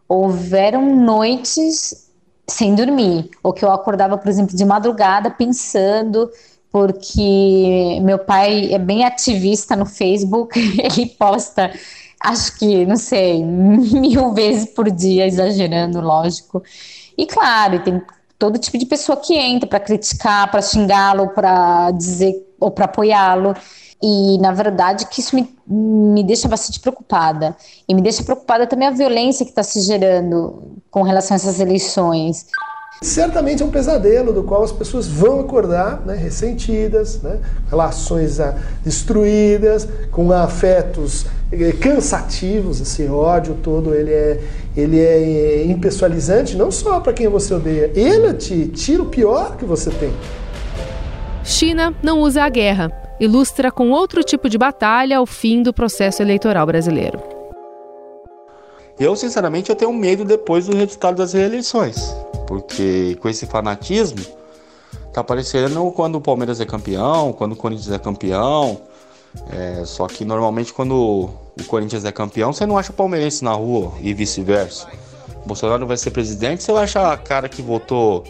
houveram 0.08 0.96
noites 0.96 2.10
sem 2.48 2.76
dormir, 2.76 3.30
ou 3.42 3.54
que 3.54 3.64
eu 3.64 3.72
acordava, 3.72 4.18
por 4.18 4.28
exemplo, 4.28 4.56
de 4.56 4.66
madrugada 4.66 5.32
pensando, 5.32 6.30
porque 6.72 8.00
meu 8.02 8.20
pai 8.20 8.74
é 8.74 8.80
bem 8.80 9.04
ativista 9.06 9.76
no 9.76 9.86
Facebook, 9.86 10.58
ele 10.80 11.06
posta, 11.08 11.72
acho 12.20 12.58
que, 12.58 12.86
não 12.86 12.98
sei, 12.98 13.44
mil 13.46 14.34
vezes 14.34 14.66
por 14.74 14.90
dia, 14.92 15.28
exagerando, 15.28 16.02
lógico. 16.02 16.62
E 17.18 17.26
claro, 17.26 17.84
tem 17.84 18.02
todo 18.38 18.58
tipo 18.58 18.78
de 18.78 18.86
pessoa 18.86 19.18
que 19.18 19.36
entra 19.36 19.70
para 19.70 19.80
criticar, 19.80 20.50
para 20.50 20.62
xingá-lo, 20.62 21.30
para 21.30 21.92
dizer 21.92 22.34
ou 22.60 22.72
para 22.72 22.86
apoiá-lo. 22.86 23.54
E 24.02 24.38
na 24.40 24.52
verdade 24.52 25.06
que 25.06 25.20
isso 25.20 25.36
me, 25.36 25.56
me 25.68 26.24
deixa 26.24 26.48
bastante 26.48 26.80
preocupada. 26.80 27.56
E 27.88 27.94
me 27.94 28.02
deixa 28.02 28.24
preocupada 28.24 28.66
também 28.66 28.88
a 28.88 28.92
violência 28.92 29.46
que 29.46 29.52
está 29.52 29.64
se 29.64 29.80
gerando 29.82 30.80
com 30.90 31.04
relação 31.04 31.36
a 31.36 31.38
essas 31.38 31.60
eleições. 31.60 32.48
Certamente 33.04 33.64
é 33.64 33.66
um 33.66 33.72
pesadelo 33.72 34.32
do 34.32 34.44
qual 34.44 34.64
as 34.64 34.72
pessoas 34.72 35.08
vão 35.08 35.40
acordar 35.40 36.06
né, 36.06 36.16
ressentidas, 36.16 37.20
né, 37.24 37.40
relações 37.68 38.40
ah, 38.40 38.56
destruídas, 38.84 39.88
com 40.12 40.32
afetos 40.32 41.26
eh, 41.52 41.72
cansativos. 41.72 42.80
Esse 42.80 43.08
ódio 43.08 43.56
todo 43.56 43.96
ele 43.96 44.14
é, 44.14 44.40
ele 44.78 45.00
é 45.00 45.66
impessoalizante, 45.66 46.56
não 46.56 46.70
só 46.70 47.00
para 47.00 47.12
quem 47.12 47.28
você 47.28 47.56
odeia, 47.56 47.92
ele 47.96 48.36
te 48.36 48.68
tira 48.68 49.02
o 49.02 49.08
pior 49.08 49.58
que 49.58 49.66
você 49.66 49.90
tem. 49.90 50.14
China 51.44 51.96
não 52.04 52.20
usa 52.20 52.44
a 52.44 52.50
guerra. 52.50 52.92
Ilustra 53.22 53.72
com 53.72 53.92
outro 53.92 54.24
tipo 54.24 54.50
de 54.50 54.58
batalha 54.58 55.22
o 55.22 55.28
fim 55.28 55.62
do 55.62 55.72
processo 55.72 56.24
eleitoral 56.24 56.66
brasileiro. 56.66 57.22
Eu, 59.00 59.16
sinceramente, 59.16 59.70
eu 59.70 59.76
tenho 59.76 59.94
medo 59.94 60.26
depois 60.26 60.66
do 60.66 60.76
resultado 60.76 61.18
das 61.18 61.34
reeleições. 61.34 62.16
Porque 62.48 63.16
com 63.22 63.30
esse 63.30 63.46
fanatismo, 63.46 64.26
tá 65.14 65.24
parecendo 65.24 65.92
quando 65.92 66.16
o 66.16 66.22
Palmeiras 66.22 66.60
é 66.60 66.66
campeão, 66.66 67.32
quando 67.32 67.52
o 67.52 67.56
Corinthians 67.56 67.92
é 67.92 68.00
campeão. 68.00 68.82
É, 69.52 69.84
só 69.86 70.08
que 70.08 70.26
normalmente 70.26 70.74
quando 70.74 71.30
o 71.60 71.64
Corinthians 71.68 72.04
é 72.04 72.12
campeão, 72.12 72.52
você 72.52 72.66
não 72.66 72.76
acha 72.76 72.92
palmeirense 72.92 73.44
na 73.44 73.54
rua 73.54 73.92
e 74.02 74.16
vice-versa. 74.16 74.88
Bolsonaro 75.46 75.86
vai 75.86 75.96
ser 75.96 76.10
presidente, 76.10 76.64
você 76.64 76.72
vai 76.72 76.86
achar 76.86 77.14
a 77.14 77.18
cara 77.18 77.48
que 77.48 77.62
votou 77.62 78.24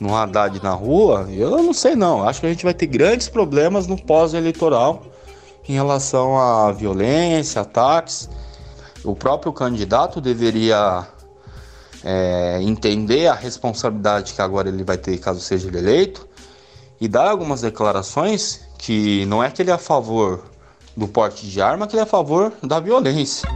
no 0.00 0.16
Haddad 0.16 0.60
na 0.62 0.72
rua? 0.72 1.28
Eu 1.30 1.62
não 1.62 1.74
sei 1.74 1.94
não. 1.94 2.26
Acho 2.26 2.40
que 2.40 2.46
a 2.46 2.50
gente 2.50 2.64
vai 2.64 2.74
ter 2.74 2.86
grandes 2.86 3.28
problemas 3.28 3.86
no 3.86 4.00
pós-eleitoral 4.00 5.02
em 5.68 5.74
relação 5.74 6.38
à 6.38 6.72
violência, 6.72 7.60
ataques. 7.60 8.28
O 9.04 9.14
próprio 9.14 9.52
candidato 9.52 10.20
deveria 10.20 11.06
é, 12.02 12.58
entender 12.62 13.26
a 13.26 13.34
responsabilidade 13.34 14.32
que 14.32 14.42
agora 14.42 14.68
ele 14.68 14.82
vai 14.82 14.96
ter 14.96 15.18
caso 15.18 15.40
seja 15.40 15.68
ele 15.68 15.78
eleito 15.78 16.26
e 17.00 17.06
dar 17.06 17.28
algumas 17.28 17.60
declarações 17.60 18.60
que 18.78 19.24
não 19.26 19.44
é 19.44 19.50
que 19.50 19.62
ele 19.62 19.70
é 19.70 19.74
a 19.74 19.78
favor 19.78 20.44
do 20.96 21.06
porte 21.06 21.46
de 21.46 21.60
arma, 21.60 21.86
que 21.86 21.94
ele 21.94 22.00
é 22.00 22.04
a 22.04 22.06
favor 22.06 22.52
da 22.62 22.80
violência. 22.80 23.48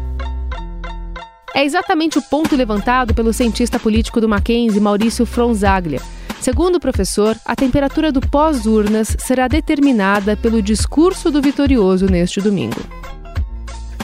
É 1.55 1.65
exatamente 1.65 2.19
o 2.19 2.23
ponto 2.23 2.57
levantado 2.57 3.15
pelo 3.15 3.33
cientista 3.33 3.79
político 3.79 4.21
do 4.21 4.29
Mackenzie, 4.29 4.81
Maurício 4.81 5.25
Fronzaglia. 5.25 6.01
Segundo 6.45 6.75
o 6.75 6.81
professor, 6.81 7.39
a 7.43 7.57
temperatura 7.57 8.13
do 8.13 8.21
pós-urnas 8.21 9.17
será 9.19 9.49
determinada 9.49 10.37
pelo 10.37 10.61
discurso 10.61 11.31
do 11.31 11.41
vitorioso 11.41 12.05
neste 12.05 12.39
domingo. 12.39 12.83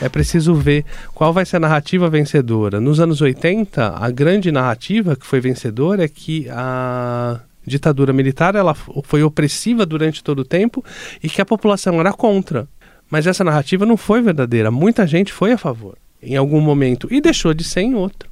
É 0.00 0.08
preciso 0.08 0.54
ver 0.54 0.86
qual 1.14 1.34
vai 1.34 1.44
ser 1.44 1.56
a 1.56 1.60
narrativa 1.60 2.08
vencedora. 2.08 2.80
Nos 2.80 2.98
anos 2.98 3.20
80, 3.20 3.94
a 3.94 4.10
grande 4.10 4.50
narrativa 4.50 5.14
que 5.14 5.26
foi 5.26 5.38
vencedora 5.38 6.02
é 6.02 6.08
que 6.08 6.48
a 6.48 7.40
ditadura 7.66 8.10
militar 8.10 8.54
ela 8.54 8.72
foi 8.72 9.22
opressiva 9.22 9.84
durante 9.84 10.24
todo 10.24 10.38
o 10.38 10.44
tempo 10.44 10.82
e 11.22 11.28
que 11.28 11.42
a 11.42 11.44
população 11.44 12.00
era 12.00 12.10
contra. 12.10 12.66
Mas 13.10 13.26
essa 13.26 13.44
narrativa 13.44 13.84
não 13.84 13.98
foi 13.98 14.22
verdadeira. 14.22 14.70
Muita 14.70 15.06
gente 15.06 15.30
foi 15.30 15.52
a 15.52 15.58
favor 15.58 15.98
em 16.22 16.36
algum 16.36 16.62
momento 16.62 17.06
e 17.10 17.20
deixou 17.20 17.52
de 17.52 17.64
ser 17.64 17.82
em 17.82 17.94
outro. 17.94 18.29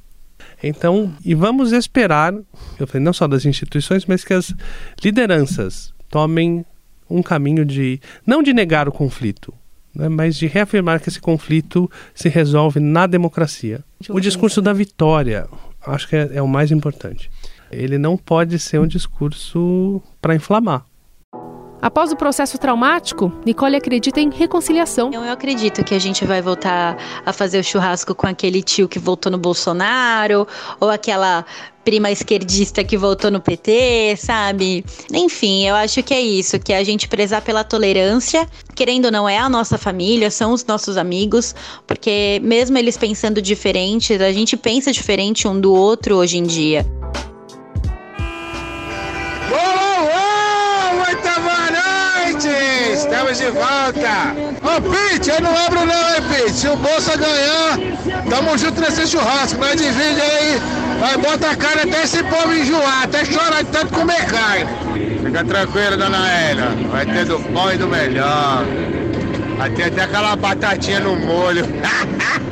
Então, 0.61 1.13
e 1.23 1.33
vamos 1.33 1.71
esperar, 1.71 2.33
eu 2.79 2.87
falei 2.87 3.03
não 3.03 3.13
só 3.13 3.27
das 3.27 3.45
instituições, 3.45 4.05
mas 4.05 4.23
que 4.23 4.33
as 4.33 4.53
lideranças 5.03 5.93
tomem 6.09 6.65
um 7.09 7.23
caminho 7.23 7.65
de 7.65 7.99
não 8.25 8.43
de 8.43 8.53
negar 8.53 8.87
o 8.87 8.91
conflito, 8.91 9.53
né, 9.95 10.09
mas 10.09 10.35
de 10.35 10.47
reafirmar 10.47 11.01
que 11.01 11.09
esse 11.09 11.19
conflito 11.19 11.89
se 12.13 12.29
resolve 12.29 12.79
na 12.79 13.07
democracia. 13.07 13.83
O 14.09 14.19
discurso 14.19 14.61
da 14.61 14.73
vitória, 14.73 15.47
acho 15.85 16.07
que 16.07 16.15
é, 16.15 16.29
é 16.33 16.41
o 16.41 16.47
mais 16.47 16.71
importante. 16.71 17.31
Ele 17.71 17.97
não 17.97 18.17
pode 18.17 18.57
ser 18.59 18.79
um 18.79 18.87
discurso 18.87 20.01
para 20.21 20.35
inflamar. 20.35 20.85
Após 21.81 22.11
o 22.11 22.15
processo 22.15 22.57
traumático, 22.57 23.31
Nicole 23.45 23.77
acredita 23.77 24.19
em 24.19 24.29
reconciliação. 24.29 25.11
Eu 25.13 25.23
acredito 25.31 25.83
que 25.83 25.95
a 25.95 25.99
gente 25.99 26.25
vai 26.25 26.41
voltar 26.41 26.97
a 27.25 27.31
fazer 27.31 27.59
o 27.59 27.63
churrasco 27.63 28.13
com 28.13 28.27
aquele 28.27 28.61
tio 28.61 28.89
que 28.89 28.99
votou 28.99 29.31
no 29.31 29.37
Bolsonaro, 29.37 30.45
ou 30.79 30.89
aquela 30.89 31.45
prima 31.85 32.11
esquerdista 32.11 32.83
que 32.83 32.97
votou 32.97 33.31
no 33.31 33.39
PT, 33.39 34.15
sabe? 34.17 34.83
Enfim, 35.11 35.65
eu 35.65 35.73
acho 35.73 36.03
que 36.03 36.13
é 36.13 36.19
isso, 36.21 36.59
que 36.59 36.73
a 36.73 36.83
gente 36.83 37.07
prezar 37.07 37.41
pela 37.41 37.63
tolerância, 37.63 38.45
querendo 38.75 39.05
ou 39.05 39.11
não 39.11 39.27
é 39.27 39.37
a 39.37 39.47
nossa 39.47 39.77
família, 39.77 40.29
são 40.29 40.51
os 40.51 40.65
nossos 40.65 40.97
amigos, 40.97 41.55
porque 41.87 42.41
mesmo 42.43 42.77
eles 42.77 42.97
pensando 42.97 43.41
diferente, 43.41 44.13
a 44.13 44.33
gente 44.33 44.57
pensa 44.57 44.91
diferente 44.91 45.47
um 45.47 45.59
do 45.59 45.73
outro 45.73 46.17
hoje 46.17 46.37
em 46.37 46.43
dia. 46.43 46.85
De 53.29 53.45
volta! 53.51 54.33
Ô, 54.63 54.81
Pete, 54.81 55.29
eu 55.29 55.39
não 55.39 55.55
abro 55.55 55.85
não, 55.85 56.15
hein, 56.15 56.23
Pete? 56.29 56.51
Se 56.51 56.67
o 56.67 56.75
Bolsa 56.75 57.15
ganhar, 57.15 57.77
tamo 58.27 58.57
junto 58.57 58.81
nesse 58.81 59.05
churrasco. 59.05 59.59
Nós 59.59 59.79
divide 59.79 60.19
aí, 60.19 60.59
vai 60.99 61.15
bota 61.15 61.51
a 61.51 61.55
cara 61.55 61.83
até 61.83 62.03
esse 62.03 62.23
povo 62.23 62.51
enjoar, 62.51 63.03
até 63.03 63.23
chorar 63.23 63.63
de 63.63 63.69
tanto 63.69 63.93
comer 63.93 64.25
carne. 64.25 64.65
Fica 65.23 65.45
tranquilo, 65.45 65.95
dona 65.95 66.27
Hélia. 66.27 66.69
Vai 66.89 67.05
ter 67.05 67.25
do 67.25 67.37
bom 67.37 67.71
e 67.71 67.77
do 67.77 67.87
melhor. 67.87 68.65
Vai 69.59 69.69
ter 69.69 69.83
até 69.83 70.03
aquela 70.05 70.35
batatinha 70.35 70.99
no 70.99 71.15
molho. 71.15 71.65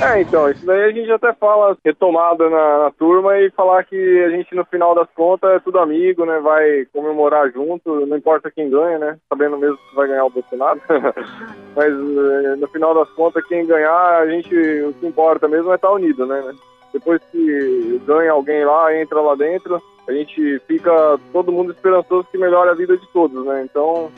É, 0.00 0.20
então, 0.20 0.50
isso 0.50 0.64
daí 0.66 0.84
a 0.84 0.92
gente 0.92 1.10
até 1.10 1.32
fala 1.32 1.76
retomada 1.82 2.50
na, 2.50 2.84
na, 2.84 2.90
turma 2.90 3.38
e 3.38 3.50
falar 3.50 3.82
que 3.84 4.24
a 4.24 4.30
gente, 4.30 4.54
no 4.54 4.64
final 4.66 4.94
das 4.94 5.08
contas, 5.14 5.50
é 5.56 5.58
tudo 5.58 5.78
amigo, 5.78 6.26
né? 6.26 6.38
Vai 6.38 6.86
comemorar 6.92 7.50
junto, 7.50 8.04
não 8.04 8.16
importa 8.16 8.50
quem 8.50 8.68
ganha, 8.68 8.98
né? 8.98 9.18
Sabendo 9.28 9.56
mesmo 9.56 9.78
que 9.78 9.96
vai 9.96 10.06
ganhar 10.06 10.26
o 10.26 10.30
Bolsonaro. 10.30 10.80
Mas 11.74 11.92
eh, 11.92 12.56
no 12.56 12.68
final 12.68 12.94
das 12.94 13.08
contas, 13.12 13.44
quem 13.46 13.66
ganhar, 13.66 14.20
a 14.20 14.26
gente, 14.26 14.54
o 14.54 14.92
que 14.92 15.06
importa 15.06 15.48
mesmo 15.48 15.72
é 15.72 15.76
estar 15.76 15.90
unido, 15.90 16.26
né? 16.26 16.54
Depois 16.92 17.22
que 17.32 18.00
ganha 18.06 18.32
alguém 18.32 18.64
lá, 18.64 18.94
entra 18.94 19.20
lá 19.20 19.34
dentro, 19.34 19.82
a 20.06 20.12
gente 20.12 20.58
fica 20.66 21.18
todo 21.32 21.52
mundo 21.52 21.72
esperançoso 21.72 22.28
que 22.30 22.38
melhore 22.38 22.70
a 22.70 22.74
vida 22.74 22.96
de 22.96 23.06
todos, 23.08 23.44
né? 23.46 23.62
Então, 23.64 24.10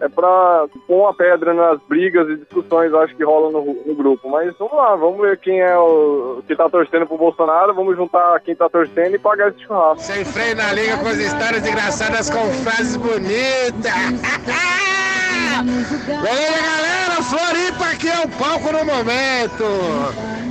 é 0.00 0.08
para 0.08 0.66
pôr 0.86 1.02
uma 1.02 1.14
pedra 1.14 1.54
nas 1.54 1.80
brigas 1.88 2.28
e 2.28 2.36
discussões, 2.36 2.92
acho 2.94 3.16
que 3.16 3.24
rolam 3.24 3.52
no, 3.52 3.64
no, 3.86 3.94
grupo. 3.94 4.28
Mas 4.28 4.54
vamos 4.58 4.74
lá, 4.74 4.96
vamos 4.96 5.20
ver 5.20 5.38
quem 5.38 5.60
é 5.60 5.76
o 5.78 6.42
que 6.46 6.56
tá 6.56 6.68
torcendo 6.68 7.06
pro 7.06 7.18
Bolsonaro, 7.18 7.74
vamos 7.74 7.96
juntar 7.96 8.40
quem 8.40 8.54
tá 8.54 8.68
torcendo 8.68 9.14
e 9.14 9.18
pagar 9.18 9.48
esse 9.48 9.62
churrasco. 9.62 10.02
Sem 10.02 10.24
freio 10.24 10.56
na 10.56 10.72
liga 10.72 10.98
com 10.98 11.08
as 11.08 11.18
histórias 11.18 11.66
engraçadas 11.66 12.30
com 12.30 12.44
frases 12.62 12.96
bonitas. 12.96 13.74
Beleza, 15.64 16.62
galera? 16.62 17.22
Floripa 17.22 17.84
aqui 17.92 18.08
é 18.08 18.20
o 18.20 18.28
palco 18.28 18.72
no 18.72 18.84
momento. 18.84 19.64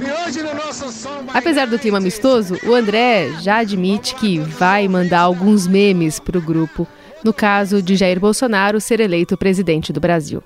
E 0.01 0.27
hoje 0.27 0.41
no 0.41 0.53
nosso 0.53 0.89
som. 0.91 1.25
Apesar 1.34 1.67
do 1.67 1.77
clima 1.77 1.97
amistoso, 1.97 2.58
o 2.65 2.73
André 2.73 3.29
já 3.41 3.58
admite 3.58 4.15
que 4.15 4.39
vai 4.39 4.88
mandar 4.88 5.21
alguns 5.21 5.67
memes 5.67 6.19
pro 6.19 6.41
grupo 6.41 6.88
no 7.23 7.33
caso 7.33 7.81
de 7.81 7.95
Jair 7.95 8.19
Bolsonaro 8.19 8.79
ser 8.79 8.99
eleito 8.99 9.38
presidente 9.38 9.91
do 9.93 9.99
Brasil. 9.99 10.43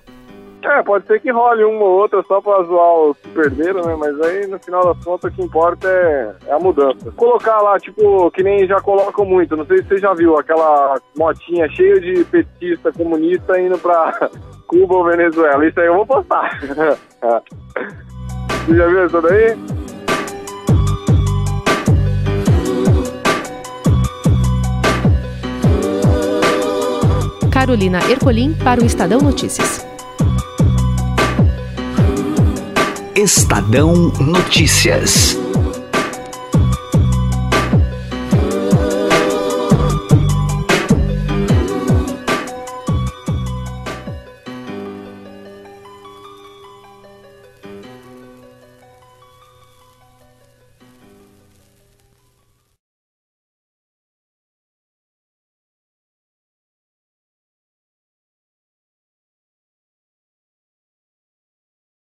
É, 0.64 0.84
pode 0.84 1.06
ser 1.08 1.22
que 1.22 1.32
role 1.32 1.64
uma 1.64 1.86
ou 1.86 2.00
outra 2.02 2.22
só 2.28 2.42
pra 2.42 2.62
zoar 2.64 3.10
os 3.10 3.18
que 3.18 3.30
perderam, 3.30 3.84
né? 3.86 3.96
Mas 3.98 4.20
aí, 4.22 4.48
no 4.48 4.60
final 4.60 4.94
das 4.94 5.04
contas, 5.04 5.32
o 5.32 5.36
que 5.36 5.42
importa 5.42 5.88
é, 5.88 6.36
é, 6.48 6.52
a 6.52 6.60
mudança. 6.60 7.12
Colocar 7.16 7.62
lá, 7.62 7.80
tipo, 7.80 8.30
que 8.32 8.44
nem 8.44 8.68
já 8.68 8.82
colocam 8.82 9.24
muito, 9.24 9.56
não 9.56 9.66
sei 9.66 9.78
se 9.78 9.86
você 9.86 9.98
já 10.00 10.14
viu, 10.14 10.38
aquela 10.38 11.00
motinha 11.18 11.70
cheia 11.70 12.02
de 12.02 12.24
petista 12.26 12.92
comunista 12.92 13.60
indo 13.60 13.78
pra 13.78 14.30
Cuba 14.68 14.96
ou 14.96 15.06
Venezuela. 15.06 15.66
Isso 15.66 15.80
aí 15.80 15.88
eu 15.88 15.96
vou 15.96 16.06
postar. 16.06 16.60
você 18.66 18.76
já 18.76 18.88
viu 18.88 19.06
isso 19.06 19.22
daí? 19.22 19.87
Carolina 27.58 28.00
Ercolim 28.08 28.54
para 28.54 28.84
o 28.84 28.86
Estadão 28.86 29.20
Notícias. 29.20 29.84
Estadão 33.16 34.12
Notícias. 34.20 35.47